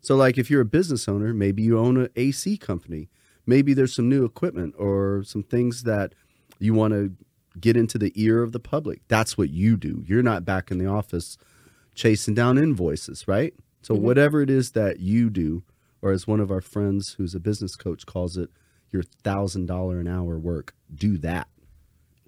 So, 0.00 0.16
like, 0.16 0.38
if 0.38 0.50
you're 0.50 0.60
a 0.60 0.66
business 0.66 1.08
owner, 1.08 1.32
maybe 1.34 1.62
you 1.62 1.78
own 1.78 1.96
an 1.96 2.08
AC 2.16 2.56
company. 2.58 3.08
Maybe 3.46 3.74
there's 3.74 3.94
some 3.94 4.08
new 4.08 4.24
equipment 4.24 4.74
or 4.78 5.22
some 5.24 5.42
things 5.42 5.82
that 5.84 6.14
you 6.58 6.74
want 6.74 6.92
to 6.94 7.12
get 7.60 7.76
into 7.76 7.98
the 7.98 8.12
ear 8.14 8.42
of 8.42 8.52
the 8.52 8.60
public. 8.60 9.00
That's 9.08 9.36
what 9.38 9.50
you 9.50 9.76
do. 9.76 10.04
You're 10.06 10.22
not 10.22 10.44
back 10.44 10.70
in 10.70 10.78
the 10.78 10.86
office 10.86 11.36
chasing 11.94 12.34
down 12.34 12.58
invoices, 12.58 13.26
right? 13.26 13.54
So, 13.82 13.94
mm-hmm. 13.94 14.04
whatever 14.04 14.42
it 14.42 14.50
is 14.50 14.72
that 14.72 15.00
you 15.00 15.30
do, 15.30 15.62
or 16.02 16.12
as 16.12 16.26
one 16.26 16.40
of 16.40 16.50
our 16.50 16.60
friends 16.60 17.14
who's 17.14 17.34
a 17.34 17.40
business 17.40 17.74
coach 17.76 18.06
calls 18.06 18.36
it, 18.36 18.50
your 18.92 19.02
thousand 19.02 19.66
dollar 19.66 19.98
an 19.98 20.06
hour 20.06 20.38
work, 20.38 20.74
do 20.94 21.18
that. 21.18 21.48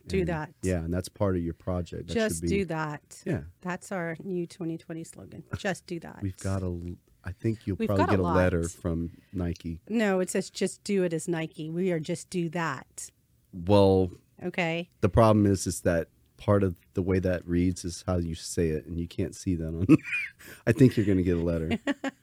Do 0.07 0.21
And- 0.21 0.29
that. 0.29 0.55
Yeah, 0.63 0.79
and 0.79 0.93
that's 0.93 1.09
part 1.09 1.37
of 1.37 1.43
your 1.43 1.55
project. 1.55 2.09
That 2.09 2.15
Just 2.15 2.43
be, 2.43 2.49
do 2.49 2.65
that. 2.67 3.23
Yeah, 3.27 3.43
That's 3.61 3.93
our 3.93 4.17
new 4.25 4.47
2020 4.47 5.05
slogan. 5.05 5.45
Just 5.59 5.87
do 5.87 6.01
that. 6.01 6.21
we've 6.23 6.37
got 6.39 6.63
a. 6.63 6.97
I 7.29 7.33
think 7.33 7.67
you'll 7.67 7.77
We've 7.77 7.89
probably 7.89 8.05
a 8.05 8.09
get 8.09 8.19
a, 8.21 8.23
letter 8.23 8.67
from 8.69 9.11
Nike. 9.35 9.81
No, 9.87 10.21
it 10.21 10.31
says 10.31 10.49
just 10.49 10.83
do 10.83 11.03
it 11.03 11.13
as 11.13 11.29
Nike. 11.29 11.69
We 11.69 11.93
are 11.93 12.01
just 12.01 12.31
do 12.31 12.49
that. 12.51 13.11
Well, 13.53 14.11
Okay. 14.43 14.89
the 15.03 15.11
problem 15.11 15.45
is, 15.45 15.67
is 15.67 15.83
that 15.83 16.09
part 16.39 16.63
of 16.63 16.77
the 16.95 17.03
way 17.03 17.19
that 17.19 17.47
reads 17.47 17.85
is 17.85 18.03
how 18.07 18.17
you 18.17 18.35
say 18.35 18.69
it, 18.71 18.87
and 18.87 18.99
you 18.99 19.07
can't 19.07 19.35
see 19.37 19.57
that 19.57 19.67
on. 19.69 19.87
I 20.67 20.73
think 20.73 20.97
you're 20.97 21.05
going 21.05 21.19
to 21.19 21.25
get 21.25 21.37
a 21.37 21.41
letter. 21.43 21.79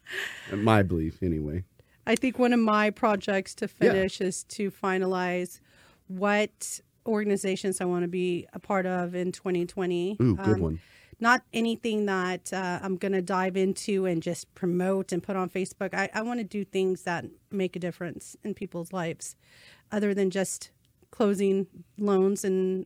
My 0.56 0.82
belief, 0.82 1.22
anyway. 1.22 1.64
I 2.08 2.16
think 2.16 2.40
one 2.40 2.54
of 2.54 2.60
my 2.60 2.90
projects 2.90 3.54
to 3.56 3.68
finish 3.68 4.22
is 4.22 4.44
to 4.46 4.72
finalize 4.72 5.60
what 6.08 6.80
organizations 7.06 7.82
I 7.82 7.86
want 7.86 8.04
to 8.04 8.08
be 8.08 8.48
a 8.54 8.60
part 8.60 8.86
of 8.86 9.14
in 9.16 9.32
2020. 9.32 10.18
Ooh, 10.22 10.36
good 10.36 10.48
Um, 10.56 10.60
one. 10.62 10.80
Not 11.20 11.44
anything 11.54 12.06
that 12.08 12.52
uh, 12.52 12.80
I'm 12.82 12.98
going 12.98 13.14
to 13.14 13.22
dive 13.22 13.56
into 13.56 14.06
and 14.06 14.22
just 14.22 14.54
promote 14.56 15.12
and 15.12 15.24
put 15.24 15.36
on 15.36 15.50
Facebook. 15.50 15.94
I, 15.94 16.10
I 16.14 16.22
want 16.22 16.40
to 16.40 16.44
do 16.44 16.66
things 16.66 17.04
that 17.04 17.26
make 17.52 17.76
a 17.76 17.80
difference 17.80 18.36
in 18.44 18.54
people's 18.54 18.92
lives, 18.92 19.36
other 19.92 20.14
than 20.14 20.30
just 20.30 20.72
closing 21.12 21.68
loans 21.98 22.44
and 22.44 22.86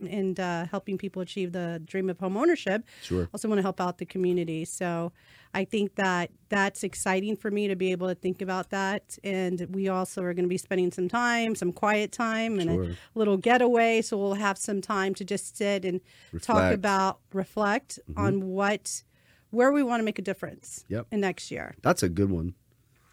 and 0.00 0.38
uh, 0.38 0.66
helping 0.66 0.98
people 0.98 1.22
achieve 1.22 1.52
the 1.52 1.80
dream 1.84 2.08
of 2.10 2.18
home 2.18 2.36
ownership. 2.36 2.84
Sure. 3.02 3.28
Also 3.32 3.48
want 3.48 3.58
to 3.58 3.62
help 3.62 3.80
out 3.80 3.98
the 3.98 4.06
community. 4.06 4.64
So 4.64 5.12
I 5.54 5.64
think 5.64 5.94
that 5.96 6.30
that's 6.50 6.84
exciting 6.84 7.36
for 7.36 7.50
me 7.50 7.68
to 7.68 7.76
be 7.76 7.90
able 7.92 8.08
to 8.08 8.14
think 8.14 8.42
about 8.42 8.70
that. 8.70 9.18
And 9.24 9.66
we 9.70 9.88
also 9.88 10.22
are 10.22 10.34
going 10.34 10.44
to 10.44 10.48
be 10.48 10.58
spending 10.58 10.90
some 10.92 11.08
time, 11.08 11.54
some 11.54 11.72
quiet 11.72 12.12
time, 12.12 12.58
and 12.58 12.70
Sure. 12.70 12.84
a 12.90 13.18
little 13.18 13.36
getaway. 13.36 14.02
So 14.02 14.16
we'll 14.18 14.34
have 14.34 14.58
some 14.58 14.80
time 14.80 15.14
to 15.14 15.24
just 15.24 15.56
sit 15.56 15.84
and 15.84 16.00
talk 16.42 16.56
Reflect. 16.56 16.74
about, 16.74 17.18
reflect 17.32 17.98
on 18.16 18.48
what, 18.50 19.02
where 19.50 19.72
we 19.72 19.82
want 19.82 20.00
to 20.00 20.04
make 20.04 20.18
a 20.18 20.22
difference 20.22 20.84
Yep. 20.88 21.06
in 21.10 21.20
next 21.20 21.50
year. 21.50 21.74
That's 21.82 22.02
a 22.02 22.08
good 22.08 22.30
one. 22.30 22.54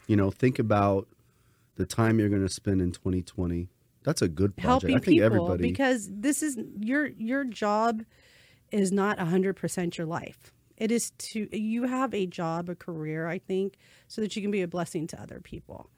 You 0.08 0.16
know, 0.18 0.30
think 0.30 0.60
about 0.60 1.08
the 1.78 1.86
time 1.86 2.20
you're 2.20 2.30
going 2.30 2.46
to 2.46 2.54
spend 2.54 2.82
in 2.82 2.92
2020. 2.92 3.70
That's 4.06 4.22
a 4.22 4.28
good 4.28 4.56
project. 4.56 4.68
helping 4.84 4.96
I 4.96 5.00
think 5.00 5.06
people 5.06 5.26
everybody. 5.26 5.64
because 5.72 6.10
this 6.12 6.42
is 6.44 6.58
your 6.80 7.08
your 7.08 7.44
job 7.44 8.04
is 8.72 8.92
not 8.92 9.18
100% 9.18 9.98
your 9.98 10.08
life 10.08 10.52
it 10.78 10.92
is 10.92 11.12
to 11.18 11.48
you 11.56 11.84
have 11.84 12.14
a 12.14 12.26
job 12.26 12.68
a 12.70 12.76
career 12.76 13.28
i 13.28 13.38
think 13.38 13.78
so 14.08 14.20
that 14.22 14.36
you 14.36 14.42
can 14.42 14.52
be 14.52 14.62
a 14.62 14.68
blessing 14.68 15.08
to 15.08 15.22
other 15.22 15.40
people 15.40 15.90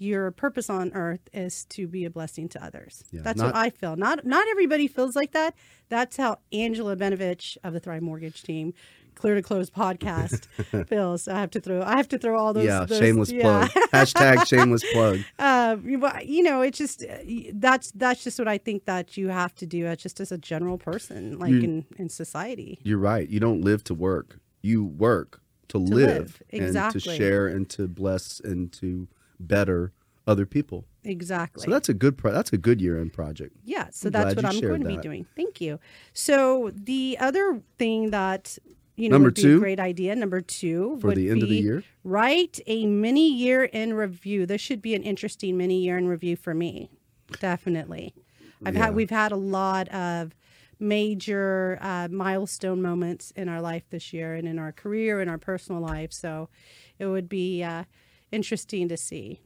your 0.00 0.30
purpose 0.32 0.68
on 0.68 0.92
earth 0.94 1.28
is 1.32 1.64
to 1.66 1.86
be 1.88 2.04
a 2.04 2.10
blessing 2.10 2.48
to 2.48 2.62
others 2.62 3.04
Yeah, 3.12 3.22
that's 3.22 3.38
not- 3.38 3.46
what 3.46 3.56
i 3.56 3.70
feel 3.70 3.96
not 3.96 4.26
not 4.26 4.46
everybody 4.50 4.86
feels 4.88 5.16
like 5.16 5.32
that 5.32 5.54
that's 5.88 6.16
how 6.18 6.38
angela 6.52 6.96
benovich 6.96 7.56
of 7.64 7.72
the 7.72 7.80
thrive 7.80 8.02
mortgage 8.02 8.42
team 8.42 8.74
clear 9.18 9.34
to 9.34 9.42
close 9.42 9.68
podcast 9.70 10.46
feels 10.88 11.28
i 11.28 11.38
have 11.38 11.50
to 11.50 11.60
throw 11.60 11.82
i 11.82 11.96
have 11.96 12.08
to 12.08 12.18
throw 12.18 12.38
all 12.38 12.52
those 12.52 12.64
yeah, 12.64 12.84
those- 12.84 12.98
shameless 12.98 13.30
yeah. 13.30 13.42
plug. 13.42 13.70
Hashtag 13.92 14.46
shameless 14.46 14.84
plug. 14.92 15.20
uh, 15.38 15.76
you- 15.82 16.42
know, 16.42 16.60
it's 16.60 16.78
just 16.78 17.02
uh, 17.02 17.16
that's 17.54 17.90
that's 17.92 18.22
just 18.22 18.38
what 18.38 18.46
I 18.48 18.58
think 18.58 18.84
that 18.84 19.16
you 19.16 19.28
have 19.28 19.54
to 19.56 19.66
do. 19.66 19.86
uh, 19.86 19.96
just 19.96 20.20
as 20.20 20.30
a 20.30 20.38
general 20.38 20.78
person, 20.78 21.38
like 21.38 21.50
You- 21.50 21.62
in 21.62 21.84
in 21.96 22.08
society. 22.08 22.78
You're 22.82 22.98
right. 22.98 23.28
You 23.28 23.40
don't 23.40 23.62
live 23.62 23.82
to 23.84 23.94
work. 23.94 24.38
You 24.62 24.84
work 24.84 25.40
to, 25.68 25.78
live, 25.78 26.40
live, 26.52 26.74
and 26.76 26.92
to 26.92 27.00
share 27.00 27.46
and 27.48 27.68
to 27.70 27.88
bless 27.88 28.40
and 28.40 28.72
to 28.74 29.08
better 29.40 29.92
other 30.26 30.46
people. 30.46 30.84
Exactly. 31.04 31.64
So 31.64 31.70
that's 31.70 31.88
a 31.88 31.94
good 31.94 32.16
pro- 32.18 32.32
that's 32.32 32.52
a 32.52 32.58
good 32.58 32.80
year 32.80 33.00
end 33.00 33.12
project. 33.12 33.56
yeah. 33.64 33.88
So 33.90 34.08
I'm 34.08 34.12
that's 34.12 34.36
what 34.36 34.44
I'm 34.44 34.60
going 34.60 34.82
to 34.82 34.88
be 34.88 34.98
doing. 34.98 35.26
Thank 35.34 35.60
you. 35.60 35.80
So 36.12 36.70
the 36.74 37.16
other 37.20 37.60
thing 37.78 38.10
that 38.10 38.58
you 38.98 39.08
know 39.08 39.14
Number 39.14 39.28
would 39.28 39.34
be 39.34 39.42
two? 39.42 39.56
a 39.56 39.60
great 39.60 39.80
idea. 39.80 40.14
Number 40.14 40.40
two 40.40 40.98
For 41.00 41.08
would 41.08 41.16
the 41.16 41.30
end 41.30 41.42
of 41.42 41.48
the 41.48 41.58
be 41.60 41.64
year? 41.64 41.84
Write 42.04 42.60
a 42.66 42.86
mini 42.86 43.32
year 43.32 43.64
in 43.64 43.94
review. 43.94 44.44
This 44.44 44.60
should 44.60 44.82
be 44.82 44.94
an 44.94 45.02
interesting 45.02 45.56
mini 45.56 45.80
year 45.82 45.96
in 45.96 46.08
review 46.08 46.36
for 46.36 46.52
me. 46.54 46.90
Definitely. 47.40 48.14
I've 48.64 48.74
Yeah. 48.74 48.86
had 48.86 48.94
we've 48.94 49.10
had 49.10 49.32
a 49.32 49.36
lot 49.36 49.88
of 49.88 50.34
major 50.80 51.78
uh, 51.80 52.08
milestone 52.10 52.80
moments 52.80 53.30
in 53.32 53.48
our 53.48 53.60
life 53.60 53.82
this 53.90 54.12
year 54.12 54.34
and 54.34 54.46
in 54.48 54.58
our 54.58 54.72
career 54.72 55.20
and 55.20 55.28
our 55.30 55.38
personal 55.38 55.80
life. 55.80 56.12
So 56.12 56.48
it 56.98 57.06
would 57.06 57.28
be 57.28 57.62
uh, 57.62 57.84
interesting 58.32 58.88
to 58.88 58.96
see. 58.96 59.40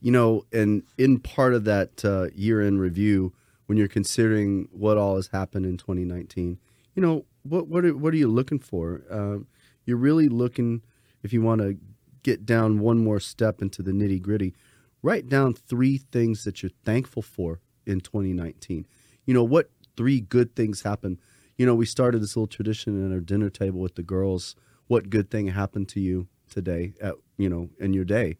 You 0.00 0.10
know, 0.10 0.44
and 0.52 0.82
in 0.98 1.20
part 1.20 1.54
of 1.54 1.64
that 1.64 2.04
uh, 2.04 2.26
year 2.34 2.60
in 2.60 2.78
review, 2.78 3.32
when 3.66 3.78
you're 3.78 3.88
considering 3.88 4.68
what 4.72 4.96
all 4.98 5.16
has 5.16 5.28
happened 5.28 5.64
in 5.64 5.76
2019, 5.76 6.58
you 6.94 7.02
know, 7.02 7.24
what 7.42 7.68
what 7.68 7.84
are, 7.84 7.96
what 7.96 8.14
are 8.14 8.18
you 8.18 8.28
looking 8.28 8.58
for? 8.58 9.02
Um, 9.10 9.46
you're 9.84 9.96
really 9.96 10.28
looking, 10.28 10.82
if 11.22 11.32
you 11.32 11.42
want 11.42 11.60
to 11.60 11.76
get 12.22 12.46
down 12.46 12.78
one 12.78 12.98
more 13.02 13.20
step 13.20 13.60
into 13.60 13.82
the 13.82 13.92
nitty 13.92 14.22
gritty, 14.22 14.54
write 15.02 15.28
down 15.28 15.54
three 15.54 15.98
things 15.98 16.44
that 16.44 16.62
you're 16.62 16.70
thankful 16.84 17.22
for 17.22 17.60
in 17.86 18.00
2019. 18.00 18.86
You 19.26 19.34
know, 19.34 19.44
what 19.44 19.70
three 19.96 20.20
good 20.20 20.54
things 20.54 20.82
happened? 20.82 21.18
You 21.56 21.66
know, 21.66 21.74
we 21.74 21.86
started 21.86 22.22
this 22.22 22.36
little 22.36 22.46
tradition 22.46 23.04
at 23.04 23.12
our 23.12 23.20
dinner 23.20 23.50
table 23.50 23.80
with 23.80 23.96
the 23.96 24.02
girls. 24.02 24.54
What 24.86 25.10
good 25.10 25.30
thing 25.30 25.48
happened 25.48 25.88
to 25.90 26.00
you 26.00 26.28
today? 26.50 26.94
At 27.00 27.14
you 27.36 27.48
know, 27.48 27.70
in 27.78 27.92
your 27.92 28.04
day 28.04 28.36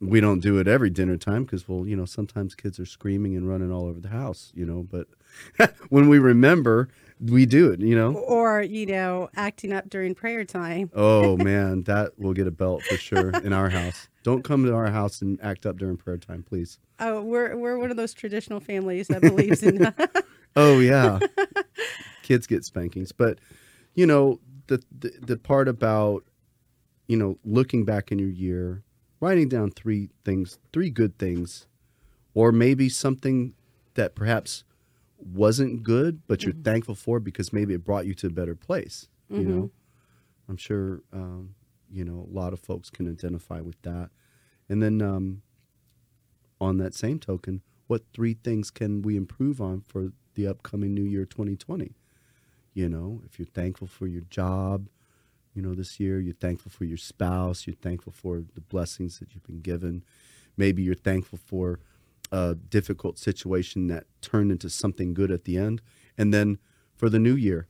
we 0.00 0.20
don't 0.20 0.40
do 0.40 0.58
it 0.58 0.68
every 0.68 0.90
dinner 0.90 1.16
time 1.16 1.44
because 1.44 1.68
well 1.68 1.86
you 1.86 1.96
know 1.96 2.04
sometimes 2.04 2.54
kids 2.54 2.78
are 2.78 2.86
screaming 2.86 3.34
and 3.34 3.48
running 3.48 3.72
all 3.72 3.86
over 3.86 4.00
the 4.00 4.08
house 4.08 4.52
you 4.54 4.66
know 4.66 4.86
but 4.90 5.06
when 5.88 6.08
we 6.08 6.18
remember 6.18 6.88
we 7.20 7.46
do 7.46 7.70
it 7.70 7.80
you 7.80 7.94
know? 7.96 8.12
Or, 8.14 8.62
you 8.62 8.86
know, 8.86 9.30
acting 9.36 9.72
up 9.72 9.88
during 9.88 10.14
prayer 10.14 10.44
time. 10.44 10.90
oh 10.94 11.36
man 11.50 11.82
that 11.84 12.18
will 12.18 12.32
get 12.32 12.46
a 12.46 12.50
belt 12.50 12.82
for 12.82 12.96
sure 12.96 13.30
in 13.30 13.52
our 13.52 13.70
house. 13.70 14.08
Don't 14.22 14.42
come 14.42 14.64
to 14.64 14.74
our 14.74 14.90
house 14.90 15.22
and 15.22 15.38
act 15.42 15.66
up 15.66 15.78
during 15.78 15.96
prayer 15.96 16.18
time 16.18 16.42
please. 16.42 16.78
Oh, 16.98 17.22
we're 17.22 17.56
we're 17.56 17.78
one 17.78 17.90
of 17.90 17.96
those 17.96 18.14
traditional 18.14 18.60
families 18.60 19.08
that 19.08 19.20
believes 19.22 19.62
in 19.62 19.92
oh 20.56 20.78
yeah. 20.78 21.18
Kids 22.22 22.46
get 22.46 22.64
spankings. 22.64 23.12
But 23.12 23.38
you 23.94 24.06
know 24.06 24.40
the, 24.66 24.82
the 24.96 25.12
the 25.20 25.36
part 25.36 25.68
about 25.68 26.24
you 27.08 27.16
know 27.16 27.38
looking 27.44 27.84
back 27.84 28.12
in 28.12 28.18
your 28.18 28.28
year 28.28 28.82
writing 29.20 29.48
down 29.48 29.70
three 29.70 30.10
things 30.24 30.58
three 30.72 30.90
good 30.90 31.18
things 31.18 31.66
or 32.34 32.52
maybe 32.52 32.88
something 32.88 33.54
that 33.94 34.14
perhaps 34.14 34.64
wasn't 35.18 35.82
good 35.82 36.20
but 36.26 36.42
you're 36.42 36.52
thankful 36.62 36.94
for 36.94 37.18
because 37.20 37.52
maybe 37.52 37.74
it 37.74 37.84
brought 37.84 38.06
you 38.06 38.14
to 38.14 38.26
a 38.26 38.30
better 38.30 38.54
place 38.54 39.08
you 39.28 39.38
know? 39.48 39.70
I'm 40.48 40.56
sure 40.56 41.02
um, 41.12 41.54
you 41.90 42.04
know 42.04 42.26
a 42.30 42.32
lot 42.32 42.52
of 42.52 42.60
folks 42.60 42.90
can 42.90 43.10
identify 43.10 43.60
with 43.60 43.80
that. 43.82 44.10
And 44.68 44.82
then 44.82 45.00
um, 45.02 45.42
on 46.60 46.78
that 46.78 46.94
same 46.94 47.18
token 47.18 47.62
what 47.86 48.02
three 48.12 48.34
things 48.34 48.70
can 48.70 49.02
we 49.02 49.16
improve 49.16 49.60
on 49.60 49.80
for 49.80 50.12
the 50.34 50.46
upcoming 50.46 50.92
new 50.94 51.02
year 51.04 51.24
2020 51.24 51.94
you 52.74 52.88
know 52.88 53.20
if 53.24 53.38
you're 53.38 53.46
thankful 53.46 53.86
for 53.86 54.06
your 54.06 54.22
job 54.22 54.88
you 55.54 55.62
know 55.62 55.74
this 55.74 55.98
year 56.00 56.20
you're 56.20 56.34
thankful 56.34 56.70
for 56.70 56.84
your 56.84 56.96
spouse 56.96 57.66
you're 57.66 57.76
thankful 57.76 58.12
for 58.12 58.42
the 58.54 58.60
blessings 58.60 59.18
that 59.18 59.34
you've 59.34 59.46
been 59.46 59.60
given. 59.60 60.04
Maybe 60.56 60.82
you're 60.82 60.94
thankful 60.94 61.38
for 61.38 61.80
a 62.32 62.54
difficult 62.54 63.18
situation 63.18 63.86
that 63.88 64.04
turned 64.20 64.50
into 64.50 64.68
something 64.68 65.14
good 65.14 65.30
at 65.30 65.44
the 65.44 65.56
end 65.56 65.80
and 66.18 66.32
then 66.34 66.58
for 66.94 67.08
the 67.08 67.18
new 67.18 67.34
year 67.34 67.68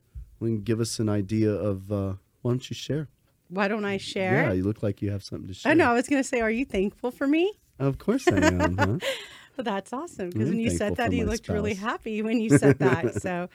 give 0.64 0.80
us 0.80 0.98
an 0.98 1.08
idea 1.08 1.50
of 1.50 1.90
uh, 1.90 2.14
why 2.42 2.50
don't 2.52 2.70
you 2.70 2.74
share 2.74 3.08
Why 3.48 3.68
don't 3.68 3.84
I 3.84 3.96
share? 3.96 4.32
yeah 4.44 4.52
you 4.52 4.62
look 4.62 4.82
like 4.82 5.02
you 5.02 5.10
have 5.10 5.22
something 5.22 5.48
to 5.48 5.54
share 5.54 5.72
I 5.72 5.74
know. 5.74 5.90
I 5.90 5.94
was 5.94 6.08
going 6.08 6.22
to 6.22 6.28
say, 6.28 6.40
are 6.40 6.50
you 6.50 6.64
thankful 6.64 7.10
for 7.10 7.26
me? 7.26 7.52
of 7.78 7.98
course 7.98 8.26
i 8.28 8.36
am 8.36 8.76
huh? 8.78 8.98
Well, 9.56 9.64
that's 9.64 9.92
awesome 9.92 10.30
because 10.30 10.50
when 10.50 10.60
you 10.60 10.70
said 10.70 10.96
that, 10.96 11.12
you 11.12 11.24
looked 11.24 11.48
really 11.48 11.72
happy 11.74 12.20
when 12.20 12.40
you 12.40 12.50
said 12.58 12.78
that. 12.78 13.14
so 13.22 13.48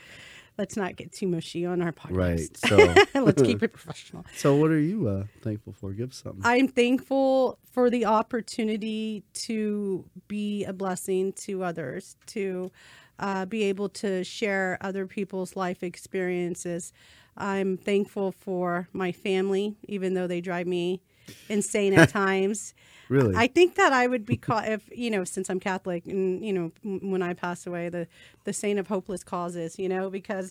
let's 0.57 0.77
not 0.77 0.95
get 0.95 1.11
too 1.11 1.27
mushy 1.27 1.65
on 1.65 1.81
our 1.81 1.91
podcast. 1.91 2.15
Right. 2.15 2.57
So, 3.13 3.21
let's 3.21 3.41
keep 3.41 3.63
it 3.63 3.73
professional. 3.73 4.25
so 4.35 4.55
what 4.55 4.71
are 4.71 4.79
you 4.79 5.07
uh, 5.07 5.23
thankful 5.41 5.73
for? 5.73 5.91
Give 5.93 6.13
something. 6.13 6.41
I'm 6.43 6.67
thankful 6.67 7.57
for 7.71 7.89
the 7.89 8.05
opportunity 8.05 9.23
to 9.33 10.05
be 10.27 10.63
a 10.65 10.73
blessing 10.73 11.33
to 11.33 11.63
others, 11.63 12.15
to 12.27 12.71
uh, 13.19 13.45
be 13.45 13.63
able 13.63 13.89
to 13.89 14.23
share 14.23 14.77
other 14.81 15.05
people's 15.05 15.55
life 15.55 15.83
experiences. 15.83 16.93
I'm 17.37 17.77
thankful 17.77 18.31
for 18.31 18.89
my 18.93 19.11
family, 19.11 19.75
even 19.87 20.13
though 20.13 20.27
they 20.27 20.41
drive 20.41 20.67
me 20.67 21.01
insane 21.49 21.93
at 21.93 22.09
times. 22.23 22.73
really? 23.09 23.35
I 23.35 23.47
think 23.47 23.75
that 23.75 23.91
I 23.93 24.07
would 24.07 24.25
be 24.25 24.37
called 24.37 24.65
if 24.65 24.89
you 24.95 25.09
know, 25.11 25.23
since 25.23 25.49
I'm 25.49 25.59
Catholic, 25.59 26.05
and 26.05 26.43
you 26.45 26.53
know, 26.53 26.71
m- 26.85 27.11
when 27.11 27.21
I 27.21 27.33
pass 27.33 27.67
away, 27.67 27.89
the 27.89 28.07
the 28.45 28.53
saint 28.53 28.79
of 28.79 28.87
hopeless 28.87 29.23
causes, 29.23 29.77
you 29.77 29.89
know, 29.89 30.09
because 30.09 30.49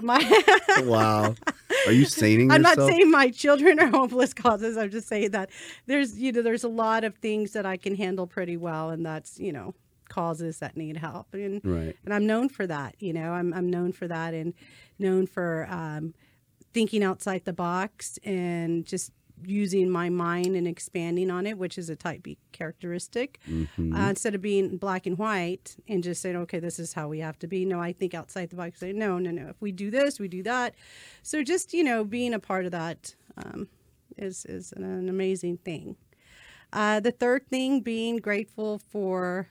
my 0.00 0.18
wow. 0.84 1.34
Are 1.86 1.92
you 1.92 2.04
saning 2.04 2.50
I'm 2.52 2.60
yourself? 2.60 2.78
not 2.78 2.88
saying 2.90 3.10
my 3.10 3.30
children 3.30 3.80
are 3.80 3.88
hopeless 3.88 4.34
causes. 4.34 4.76
I'm 4.76 4.90
just 4.90 5.08
saying 5.08 5.30
that 5.32 5.50
there's 5.86 6.18
you 6.18 6.32
know 6.32 6.42
there's 6.42 6.64
a 6.64 6.68
lot 6.68 7.02
of 7.04 7.16
things 7.16 7.52
that 7.52 7.66
I 7.66 7.76
can 7.76 7.96
handle 7.96 8.26
pretty 8.26 8.56
well, 8.56 8.90
and 8.90 9.04
that's 9.04 9.40
you 9.40 9.52
know 9.52 9.74
causes 10.08 10.58
that 10.58 10.76
need 10.76 10.98
help, 10.98 11.32
and 11.32 11.62
Right. 11.64 11.96
and 12.04 12.12
I'm 12.12 12.26
known 12.26 12.50
for 12.50 12.66
that. 12.66 12.94
You 12.98 13.14
know, 13.14 13.32
I'm 13.32 13.54
I'm 13.54 13.70
known 13.70 13.92
for 13.92 14.06
that, 14.06 14.34
and 14.34 14.52
known 14.98 15.26
for 15.26 15.66
um, 15.70 16.14
thinking 16.74 17.02
outside 17.02 17.44
the 17.46 17.52
box 17.52 18.18
and 18.22 18.84
just 18.86 19.10
using 19.46 19.90
my 19.90 20.08
mind 20.08 20.56
and 20.56 20.66
expanding 20.66 21.30
on 21.30 21.46
it, 21.46 21.58
which 21.58 21.78
is 21.78 21.88
a 21.90 21.96
type 21.96 22.22
B 22.22 22.38
characteristic. 22.52 23.38
Mm-hmm. 23.48 23.94
Uh, 23.94 24.10
instead 24.10 24.34
of 24.34 24.42
being 24.42 24.76
black 24.76 25.06
and 25.06 25.18
white 25.18 25.76
and 25.88 26.02
just 26.02 26.22
saying, 26.22 26.36
okay, 26.36 26.58
this 26.58 26.78
is 26.78 26.92
how 26.92 27.08
we 27.08 27.20
have 27.20 27.38
to 27.40 27.46
be. 27.46 27.64
No, 27.64 27.80
I 27.80 27.92
think 27.92 28.14
outside 28.14 28.50
the 28.50 28.56
box. 28.56 28.80
Say, 28.80 28.92
no, 28.92 29.18
no, 29.18 29.30
no. 29.30 29.48
If 29.48 29.60
we 29.60 29.72
do 29.72 29.90
this, 29.90 30.18
we 30.18 30.28
do 30.28 30.42
that. 30.44 30.74
So 31.22 31.42
just 31.42 31.72
you 31.72 31.84
know, 31.84 32.04
being 32.04 32.34
a 32.34 32.38
part 32.38 32.64
of 32.64 32.72
that 32.72 33.14
um, 33.36 33.68
is 34.16 34.44
is 34.44 34.72
an, 34.72 34.84
an 34.84 35.08
amazing 35.08 35.58
thing. 35.58 35.96
Uh, 36.72 37.00
the 37.00 37.12
third 37.12 37.46
thing, 37.48 37.80
being 37.80 38.16
grateful 38.16 38.78
for 38.78 39.48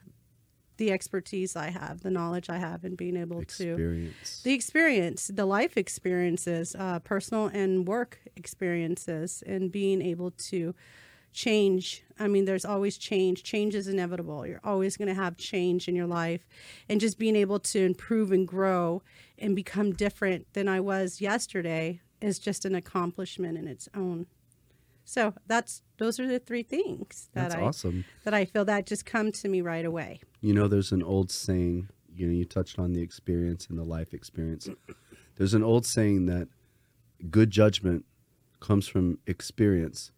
the 0.77 0.91
expertise 0.91 1.55
I 1.55 1.69
have, 1.69 2.01
the 2.01 2.09
knowledge 2.09 2.49
I 2.49 2.57
have, 2.57 2.83
and 2.83 2.97
being 2.97 3.15
able 3.15 3.43
to 3.43 3.73
Experience. 3.73 4.41
the 4.41 4.53
experience, 4.53 5.29
the 5.31 5.45
life 5.45 5.77
experiences, 5.77 6.75
uh, 6.77 6.97
personal 6.99 7.45
and 7.47 7.87
work 7.87 8.19
experiences, 8.35 9.43
and 9.45 9.71
being 9.71 10.01
able 10.01 10.31
to 10.31 10.73
change. 11.33 12.03
I 12.19 12.27
mean, 12.27 12.45
there's 12.45 12.65
always 12.65 12.97
change. 12.97 13.43
Change 13.43 13.73
is 13.75 13.87
inevitable. 13.87 14.45
You're 14.45 14.59
always 14.63 14.97
going 14.97 15.07
to 15.07 15.13
have 15.13 15.37
change 15.37 15.87
in 15.87 15.95
your 15.95 16.07
life. 16.07 16.45
And 16.89 16.99
just 16.99 17.17
being 17.17 17.35
able 17.35 17.59
to 17.59 17.85
improve 17.85 18.31
and 18.31 18.47
grow 18.47 19.01
and 19.37 19.55
become 19.55 19.93
different 19.93 20.47
than 20.53 20.67
I 20.67 20.79
was 20.79 21.21
yesterday 21.21 22.01
is 22.19 22.37
just 22.37 22.65
an 22.65 22.75
accomplishment 22.75 23.57
in 23.57 23.67
its 23.67 23.87
own. 23.95 24.27
So 25.03 25.33
that's 25.47 25.81
those 25.97 26.19
are 26.19 26.27
the 26.27 26.39
three 26.39 26.63
things 26.63 27.29
that 27.33 27.49
That's 27.49 27.55
I 27.55 27.61
awesome. 27.61 28.05
that 28.23 28.33
I 28.33 28.45
feel 28.45 28.65
that 28.65 28.85
just 28.85 29.05
come 29.05 29.31
to 29.33 29.49
me 29.49 29.61
right 29.61 29.83
away. 29.85 30.21
You 30.41 30.53
know, 30.53 30.67
there's 30.67 30.91
an 30.91 31.03
old 31.03 31.31
saying, 31.31 31.89
you 32.13 32.27
know, 32.27 32.33
you 32.33 32.45
touched 32.45 32.77
on 32.79 32.93
the 32.93 33.01
experience 33.01 33.67
and 33.67 33.77
the 33.77 33.83
life 33.83 34.13
experience. 34.13 34.69
There's 35.37 35.53
an 35.53 35.63
old 35.63 35.85
saying 35.85 36.27
that 36.27 36.49
good 37.29 37.51
judgment 37.51 38.05
comes 38.61 38.87
from 38.87 39.17
experience 39.27 40.11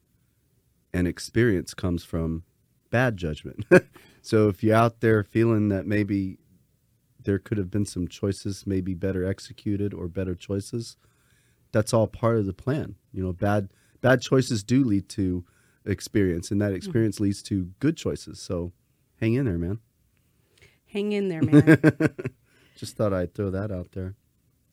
and 0.93 1.07
experience 1.07 1.73
comes 1.73 2.03
from 2.03 2.43
bad 2.91 3.17
judgment. 3.17 3.65
so 4.21 4.49
if 4.49 4.63
you're 4.63 4.75
out 4.75 4.99
there 4.99 5.23
feeling 5.23 5.69
that 5.69 5.87
maybe 5.87 6.37
there 7.23 7.39
could 7.39 7.57
have 7.57 7.71
been 7.71 7.85
some 7.85 8.07
choices 8.07 8.67
maybe 8.67 8.93
better 8.93 9.25
executed 9.25 9.93
or 9.93 10.07
better 10.07 10.35
choices, 10.35 10.97
that's 11.71 11.93
all 11.93 12.05
part 12.05 12.37
of 12.37 12.45
the 12.45 12.53
plan. 12.53 12.95
You 13.11 13.23
know, 13.23 13.33
bad 13.33 13.69
bad 14.01 14.21
choices 14.21 14.63
do 14.63 14.83
lead 14.83 15.09
to 15.09 15.43
experience 15.85 16.51
and 16.51 16.61
that 16.61 16.69
hmm. 16.69 16.75
experience 16.75 17.19
leads 17.19 17.41
to 17.43 17.71
good 17.79 17.97
choices. 17.97 18.39
So 18.39 18.73
hang 19.19 19.33
in 19.33 19.45
there, 19.45 19.57
man. 19.57 19.79
Hang 20.85 21.11
in 21.11 21.29
there, 21.29 21.41
man. 21.41 21.79
Just 22.75 22.95
thought 22.95 23.13
I'd 23.13 23.33
throw 23.33 23.49
that 23.49 23.71
out 23.71 23.93
there. 23.93 24.15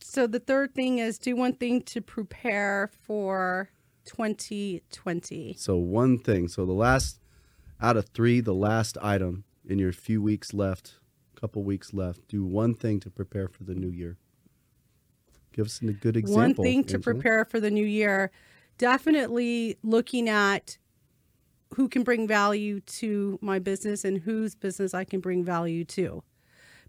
So 0.03 0.27
the 0.27 0.41
third 0.41 0.75
thing 0.75 0.99
is 0.99 1.19
do 1.19 1.37
one 1.37 1.55
thing 1.55 1.83
to 1.83 2.01
prepare 2.01 2.91
for 3.07 3.71
2020. 4.05 5.55
So 5.59 5.77
one 5.77 6.19
thing. 6.19 6.49
So 6.49 6.67
the 6.67 6.73
last 6.73 7.21
out 7.81 7.97
of 7.97 8.09
three, 8.09 8.41
the 8.41 8.55
last 8.55 8.99
item 9.01 9.45
in 9.67 9.79
your 9.79 9.93
few 9.93 10.21
weeks 10.23 10.53
left, 10.53 10.97
couple 11.41 11.63
weeks 11.63 11.95
left. 11.95 12.29
Do 12.29 12.45
one 12.45 12.75
thing 12.75 13.01
to 13.01 13.11
prepare 13.11 13.49
for 13.49 13.65
the 13.65 13.75
new 13.75 13.89
year. 13.89 14.19
Give 15.53 15.67
us 15.67 15.81
a 15.83 15.93
good 15.93 16.17
example. 16.17 16.43
One 16.43 16.55
thing 16.55 16.85
to 16.85 16.97
Angela. 16.97 17.15
prepare 17.15 17.45
for 17.45 17.61
the 17.61 17.71
new 17.71 17.85
year, 17.85 18.31
definitely 18.79 19.79
looking 19.83 20.29
at 20.29 20.79
who 21.75 21.89
can 21.89 22.03
bring 22.03 22.27
value 22.27 22.81
to 22.81 23.39
my 23.41 23.59
business 23.59 24.05
and 24.05 24.19
whose 24.19 24.55
business 24.55 24.93
I 24.93 25.05
can 25.05 25.21
bring 25.21 25.45
value 25.45 25.85
to. 25.87 26.23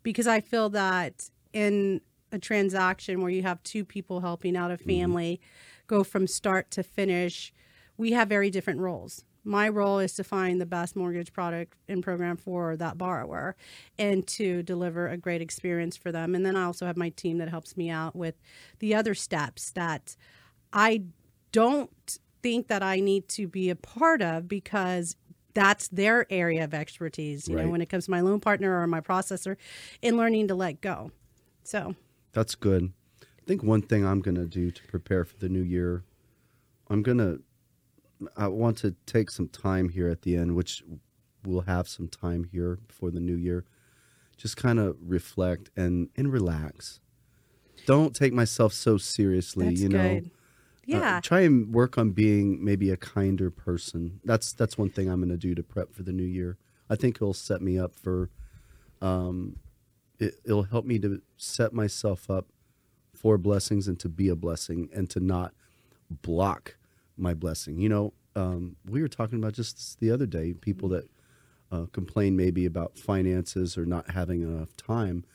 Because 0.03 0.27
I 0.27 0.41
feel 0.41 0.69
that 0.71 1.29
in 1.53 2.01
a 2.31 2.39
transaction 2.39 3.21
where 3.21 3.31
you 3.31 3.43
have 3.43 3.61
two 3.63 3.85
people 3.85 4.21
helping 4.21 4.55
out 4.55 4.71
a 4.71 4.75
mm-hmm. 4.75 4.89
family 4.89 5.41
go 5.87 6.03
from 6.03 6.27
start 6.27 6.71
to 6.71 6.83
finish, 6.83 7.53
we 7.97 8.11
have 8.11 8.29
very 8.29 8.49
different 8.49 8.79
roles. 8.79 9.23
My 9.43 9.67
role 9.67 9.99
is 9.99 10.13
to 10.13 10.23
find 10.23 10.61
the 10.61 10.65
best 10.65 10.95
mortgage 10.95 11.33
product 11.33 11.75
and 11.87 12.03
program 12.03 12.37
for 12.37 12.77
that 12.77 12.97
borrower 12.97 13.55
and 13.97 14.25
to 14.27 14.61
deliver 14.61 15.07
a 15.07 15.17
great 15.17 15.41
experience 15.41 15.97
for 15.97 16.11
them. 16.11 16.35
And 16.35 16.45
then 16.45 16.55
I 16.55 16.63
also 16.63 16.85
have 16.85 16.95
my 16.95 17.09
team 17.09 17.39
that 17.39 17.49
helps 17.49 17.75
me 17.75 17.89
out 17.89 18.15
with 18.15 18.35
the 18.79 18.93
other 18.93 19.15
steps 19.15 19.71
that 19.71 20.15
I 20.71 21.03
don't 21.51 22.19
think 22.43 22.67
that 22.67 22.83
I 22.83 22.99
need 22.99 23.27
to 23.29 23.47
be 23.47 23.69
a 23.69 23.75
part 23.75 24.21
of 24.21 24.47
because 24.47 25.15
that's 25.53 25.87
their 25.89 26.25
area 26.31 26.63
of 26.63 26.73
expertise, 26.73 27.47
you 27.47 27.55
know, 27.55 27.69
when 27.69 27.81
it 27.81 27.89
comes 27.89 28.05
to 28.05 28.11
my 28.11 28.21
loan 28.21 28.39
partner 28.39 28.81
or 28.81 28.87
my 28.87 29.01
processor 29.01 29.57
in 30.01 30.17
learning 30.17 30.47
to 30.47 30.55
let 30.55 30.81
go. 30.81 31.11
So, 31.63 31.95
That's 32.33 32.55
good. 32.55 32.93
I 33.21 33.43
think 33.45 33.63
one 33.63 33.81
thing 33.81 34.05
I'm 34.05 34.21
going 34.21 34.35
to 34.35 34.45
do 34.45 34.71
to 34.71 34.83
prepare 34.87 35.25
for 35.25 35.37
the 35.37 35.49
new 35.49 35.61
year, 35.61 36.03
I'm 36.89 37.01
going 37.03 37.17
to, 37.17 37.41
I 38.37 38.47
want 38.47 38.77
to 38.79 38.95
take 39.05 39.29
some 39.31 39.47
time 39.47 39.89
here 39.89 40.07
at 40.09 40.21
the 40.21 40.35
end, 40.37 40.55
which 40.55 40.83
we'll 41.43 41.61
have 41.61 41.87
some 41.87 42.07
time 42.07 42.43
here 42.43 42.77
before 42.87 43.11
the 43.11 43.19
new 43.19 43.35
year. 43.35 43.65
Just 44.37 44.57
kind 44.57 44.79
of 44.79 44.95
reflect 45.01 45.69
and, 45.75 46.09
and 46.15 46.31
relax. 46.31 46.99
Don't 47.85 48.15
take 48.15 48.31
myself 48.33 48.73
so 48.73 48.97
seriously, 48.97 49.69
that's 49.69 49.81
you 49.81 49.89
know. 49.89 49.97
good. 50.19 50.25
Uh, 50.25 50.29
Yeah. 50.85 51.19
try 51.21 51.41
and 51.41 51.73
work 51.73 51.97
on 51.97 52.11
being 52.11 52.63
maybe 52.63 52.89
a 52.89 52.97
kinder 52.97 53.49
person. 53.49 54.19
That's 54.23 54.51
that's 54.53 54.77
one 54.77 54.89
thing 54.89 55.09
I'm 55.09 55.19
going 55.19 55.29
to 55.29 55.37
do 55.37 55.55
to 55.55 55.63
prep 55.63 55.93
for 55.93 56.03
the 56.03 56.11
new 56.11 56.25
year. 56.25 56.57
I 56.89 56.95
think 56.95 57.15
it'll 57.17 57.33
set 57.33 57.61
me 57.61 57.79
up 57.79 57.95
for. 57.95 58.29
Um, 59.01 59.57
it, 60.21 60.39
it'll 60.45 60.63
help 60.63 60.85
me 60.85 60.99
to 60.99 61.21
set 61.35 61.73
myself 61.73 62.29
up 62.29 62.45
for 63.13 63.37
blessings 63.37 63.87
and 63.87 63.99
to 63.99 64.07
be 64.07 64.29
a 64.29 64.35
blessing 64.35 64.89
and 64.93 65.09
to 65.09 65.19
not 65.19 65.53
block 66.09 66.77
my 67.17 67.33
blessing. 67.33 67.79
You 67.79 67.89
know, 67.89 68.13
um, 68.35 68.75
we 68.89 69.01
were 69.01 69.07
talking 69.07 69.39
about 69.39 69.53
just 69.53 69.99
the 69.99 70.11
other 70.11 70.25
day 70.25 70.53
people 70.53 70.87
that 70.89 71.09
uh, 71.71 71.85
complain 71.91 72.35
maybe 72.35 72.65
about 72.65 72.97
finances 72.97 73.77
or 73.77 73.85
not 73.85 74.11
having 74.11 74.41
enough 74.41 74.75
time. 74.77 75.25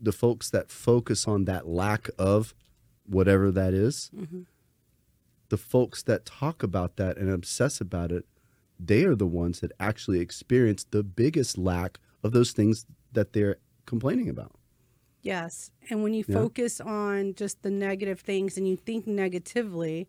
The 0.00 0.12
folks 0.12 0.48
that 0.50 0.70
focus 0.70 1.26
on 1.28 1.44
that 1.44 1.66
lack 1.68 2.08
of 2.18 2.54
whatever 3.06 3.50
that 3.50 3.74
is, 3.74 4.10
the 5.48 5.56
folks 5.58 6.02
that 6.04 6.24
talk 6.24 6.62
about 6.62 6.96
that 6.96 7.16
and 7.16 7.28
obsess 7.28 7.80
about 7.80 8.12
it, 8.12 8.24
they 8.78 9.04
are 9.04 9.16
the 9.16 9.26
ones 9.26 9.60
that 9.60 9.72
actually 9.80 10.20
experience 10.20 10.84
the 10.84 11.02
biggest 11.02 11.58
lack 11.58 11.98
of 12.22 12.32
those 12.32 12.52
things 12.52 12.86
that 13.12 13.32
they're 13.32 13.56
complaining 13.90 14.28
about. 14.30 14.52
Yes. 15.22 15.70
And 15.90 16.02
when 16.02 16.14
you 16.14 16.24
Yeah. 16.26 16.36
focus 16.36 16.80
on 16.80 17.34
just 17.34 17.60
the 17.62 17.70
negative 17.70 18.20
things 18.20 18.56
and 18.56 18.66
you 18.66 18.76
think 18.76 19.06
negatively, 19.06 20.08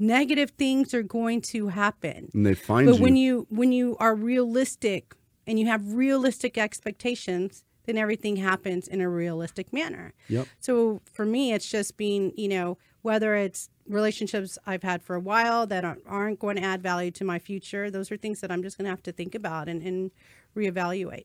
negative 0.00 0.50
things 0.58 0.92
are 0.94 1.04
going 1.04 1.40
to 1.42 1.68
happen. 1.68 2.30
And 2.34 2.44
they 2.44 2.54
find 2.54 2.86
But 2.88 2.96
you. 2.96 3.02
when 3.04 3.16
you 3.16 3.46
when 3.50 3.70
you 3.72 3.96
are 4.00 4.14
realistic 4.16 5.14
and 5.46 5.58
you 5.60 5.66
have 5.66 5.82
realistic 5.94 6.58
expectations, 6.58 7.64
then 7.84 7.96
everything 7.96 8.36
happens 8.36 8.88
in 8.88 9.00
a 9.00 9.08
realistic 9.08 9.72
manner. 9.72 10.12
Yep. 10.28 10.46
So 10.60 11.00
for 11.04 11.24
me, 11.24 11.52
it's 11.52 11.70
just 11.70 11.96
being, 11.96 12.32
you 12.36 12.48
know, 12.48 12.76
whether 13.02 13.34
it's 13.36 13.70
relationships 13.86 14.58
I've 14.66 14.82
had 14.82 15.02
for 15.02 15.14
a 15.16 15.20
while 15.20 15.66
that 15.68 15.84
aren't, 16.04 16.38
going 16.38 16.56
to 16.56 16.62
add 16.62 16.82
value 16.82 17.10
to 17.12 17.24
my 17.24 17.38
future, 17.38 17.90
those 17.90 18.10
are 18.12 18.18
things 18.18 18.40
that 18.40 18.50
I'm 18.52 18.62
just 18.62 18.76
going 18.76 18.84
to 18.84 18.90
have 18.90 19.02
to 19.04 19.12
think 19.12 19.34
about 19.34 19.68
and, 19.68 19.80
and 19.82 20.10
reevaluate. 20.54 21.24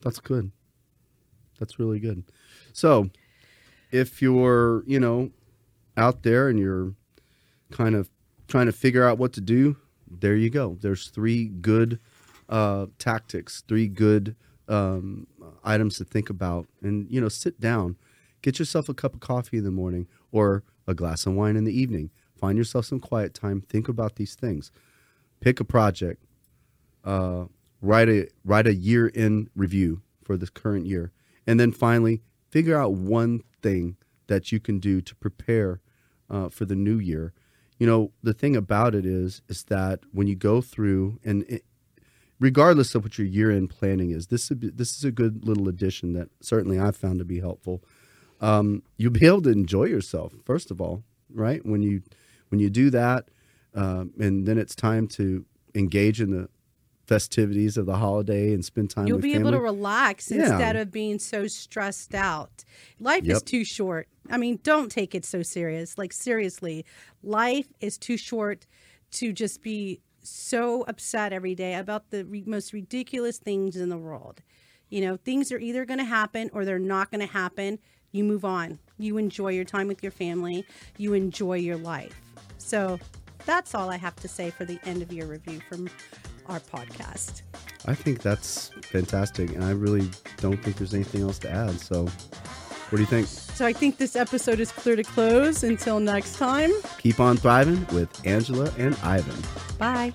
That's 0.00 0.18
good. 0.18 0.50
That's 1.58 1.78
really 1.78 1.98
good. 1.98 2.24
So, 2.72 3.10
if 3.90 4.20
you're, 4.20 4.82
you 4.86 5.00
know, 5.00 5.30
out 5.96 6.22
there 6.22 6.48
and 6.48 6.58
you're 6.58 6.92
kind 7.70 7.94
of 7.94 8.10
trying 8.48 8.66
to 8.66 8.72
figure 8.72 9.06
out 9.06 9.18
what 9.18 9.32
to 9.34 9.40
do, 9.40 9.76
there 10.10 10.36
you 10.36 10.50
go. 10.50 10.76
There's 10.80 11.08
three 11.08 11.46
good 11.46 11.98
uh, 12.48 12.86
tactics, 12.98 13.62
three 13.66 13.88
good 13.88 14.36
um, 14.68 15.26
items 15.64 15.96
to 15.98 16.04
think 16.04 16.30
about, 16.30 16.66
and 16.82 17.06
you 17.10 17.20
know, 17.20 17.28
sit 17.28 17.60
down, 17.60 17.96
Get 18.46 18.60
yourself 18.60 18.88
a 18.88 18.94
cup 18.94 19.14
of 19.14 19.18
coffee 19.18 19.58
in 19.58 19.64
the 19.64 19.72
morning 19.72 20.06
or 20.30 20.62
a 20.86 20.94
glass 20.94 21.26
of 21.26 21.34
wine 21.34 21.56
in 21.56 21.64
the 21.64 21.76
evening. 21.76 22.10
Find 22.38 22.56
yourself 22.56 22.84
some 22.84 23.00
quiet 23.00 23.34
time. 23.34 23.60
Think 23.60 23.88
about 23.88 24.14
these 24.14 24.36
things. 24.36 24.70
Pick 25.40 25.58
a 25.58 25.64
project. 25.64 26.22
Uh, 27.04 27.46
write 27.82 28.08
a 28.08 28.28
write 28.44 28.68
a 28.68 28.74
year 28.74 29.08
in 29.08 29.50
review 29.56 30.02
for 30.22 30.36
the 30.36 30.46
current 30.46 30.86
year, 30.86 31.10
and 31.46 31.58
then 31.60 31.72
finally 31.72 32.22
figure 32.50 32.78
out 32.78 32.92
one 32.92 33.42
thing 33.62 33.96
that 34.26 34.50
you 34.52 34.60
can 34.60 34.78
do 34.78 35.00
to 35.00 35.14
prepare 35.14 35.80
uh, 36.28 36.48
for 36.48 36.64
the 36.64 36.74
new 36.74 36.98
year. 36.98 37.32
You 37.78 37.86
know, 37.86 38.12
the 38.22 38.32
thing 38.32 38.56
about 38.56 38.94
it 38.94 39.04
is 39.04 39.42
is 39.48 39.64
that 39.64 40.00
when 40.12 40.26
you 40.26 40.34
go 40.34 40.60
through 40.60 41.20
and 41.24 41.44
it, 41.48 41.64
regardless 42.40 42.94
of 42.94 43.04
what 43.04 43.18
your 43.18 43.26
year 43.26 43.50
end 43.50 43.70
planning 43.70 44.10
is, 44.10 44.28
this 44.28 44.50
is, 44.50 44.56
this 44.60 44.96
is 44.96 45.04
a 45.04 45.10
good 45.10 45.44
little 45.46 45.68
addition 45.68 46.12
that 46.14 46.28
certainly 46.40 46.78
I've 46.78 46.96
found 46.96 47.18
to 47.18 47.24
be 47.24 47.40
helpful. 47.40 47.82
Um, 48.40 48.82
you'll 48.96 49.12
be 49.12 49.26
able 49.26 49.42
to 49.42 49.50
enjoy 49.50 49.84
yourself 49.84 50.32
first 50.44 50.70
of 50.70 50.80
all, 50.80 51.02
right? 51.32 51.64
When 51.64 51.82
you 51.82 52.02
when 52.48 52.60
you 52.60 52.70
do 52.70 52.90
that, 52.90 53.28
um, 53.74 54.12
and 54.18 54.46
then 54.46 54.56
it's 54.56 54.74
time 54.74 55.06
to 55.08 55.44
engage 55.74 56.20
in 56.20 56.30
the 56.30 56.48
festivities 57.06 57.76
of 57.76 57.86
the 57.86 57.96
holiday 57.96 58.52
and 58.52 58.64
spend 58.64 58.90
time 58.90 59.06
You'll 59.06 59.16
with 59.18 59.22
be 59.24 59.32
family. 59.34 59.48
able 59.48 59.58
to 59.58 59.62
relax 59.62 60.30
Yeah. 60.30 60.42
instead 60.50 60.76
of 60.76 60.90
being 60.90 61.18
so 61.18 61.46
stressed 61.46 62.14
out. 62.14 62.64
Life 63.00 63.24
is 63.28 63.42
too 63.42 63.64
short. 63.64 64.08
I 64.30 64.36
mean, 64.38 64.58
don't 64.62 64.90
take 64.90 65.14
it 65.14 65.24
so 65.24 65.42
serious. 65.42 65.96
Like 65.98 66.12
seriously, 66.12 66.84
life 67.22 67.68
is 67.80 67.96
too 67.96 68.16
short 68.16 68.66
to 69.12 69.32
just 69.32 69.62
be 69.62 70.00
so 70.22 70.82
upset 70.88 71.32
every 71.32 71.54
day 71.54 71.74
about 71.74 72.10
the 72.10 72.24
re- 72.24 72.42
most 72.46 72.72
ridiculous 72.72 73.38
things 73.38 73.76
in 73.76 73.88
the 73.88 73.96
world. 73.96 74.42
You 74.88 75.00
know, 75.00 75.16
things 75.16 75.52
are 75.52 75.58
either 75.58 75.84
going 75.84 75.98
to 75.98 76.04
happen 76.04 76.50
or 76.52 76.64
they're 76.64 76.78
not 76.78 77.10
going 77.12 77.20
to 77.24 77.32
happen. 77.32 77.78
You 78.12 78.24
move 78.24 78.44
on. 78.44 78.78
You 78.98 79.18
enjoy 79.18 79.50
your 79.50 79.64
time 79.64 79.86
with 79.88 80.02
your 80.02 80.12
family. 80.12 80.64
You 80.98 81.12
enjoy 81.14 81.58
your 81.58 81.76
life. 81.76 82.20
So 82.58 82.98
that's 83.44 83.74
all 83.74 83.90
I 83.90 83.96
have 83.96 84.16
to 84.16 84.28
say 84.28 84.50
for 84.50 84.64
the 84.64 84.80
end 84.84 85.02
of 85.02 85.12
year 85.12 85.26
review 85.26 85.60
from 85.68 85.88
our 86.48 86.60
podcast. 86.60 87.42
I 87.86 87.94
think 87.94 88.22
that's 88.22 88.70
fantastic, 88.90 89.50
and 89.54 89.64
I 89.64 89.70
really 89.70 90.10
don't 90.38 90.56
think 90.62 90.76
there's 90.76 90.94
anything 90.94 91.22
else 91.22 91.38
to 91.40 91.50
add. 91.50 91.78
So, 91.80 92.04
what 92.04 92.96
do 92.96 92.98
you 92.98 93.06
think? 93.06 93.26
So 93.26 93.64
I 93.66 93.72
think 93.72 93.96
this 93.98 94.16
episode 94.16 94.60
is 94.60 94.70
clear 94.72 94.96
to 94.96 95.02
close. 95.02 95.64
Until 95.64 95.98
next 96.00 96.36
time, 96.36 96.70
Keep 96.98 97.20
on 97.20 97.36
thriving 97.36 97.86
with 97.94 98.08
Angela 98.26 98.72
and 98.78 98.94
Ivan. 99.02 99.36
bye. 99.78 100.12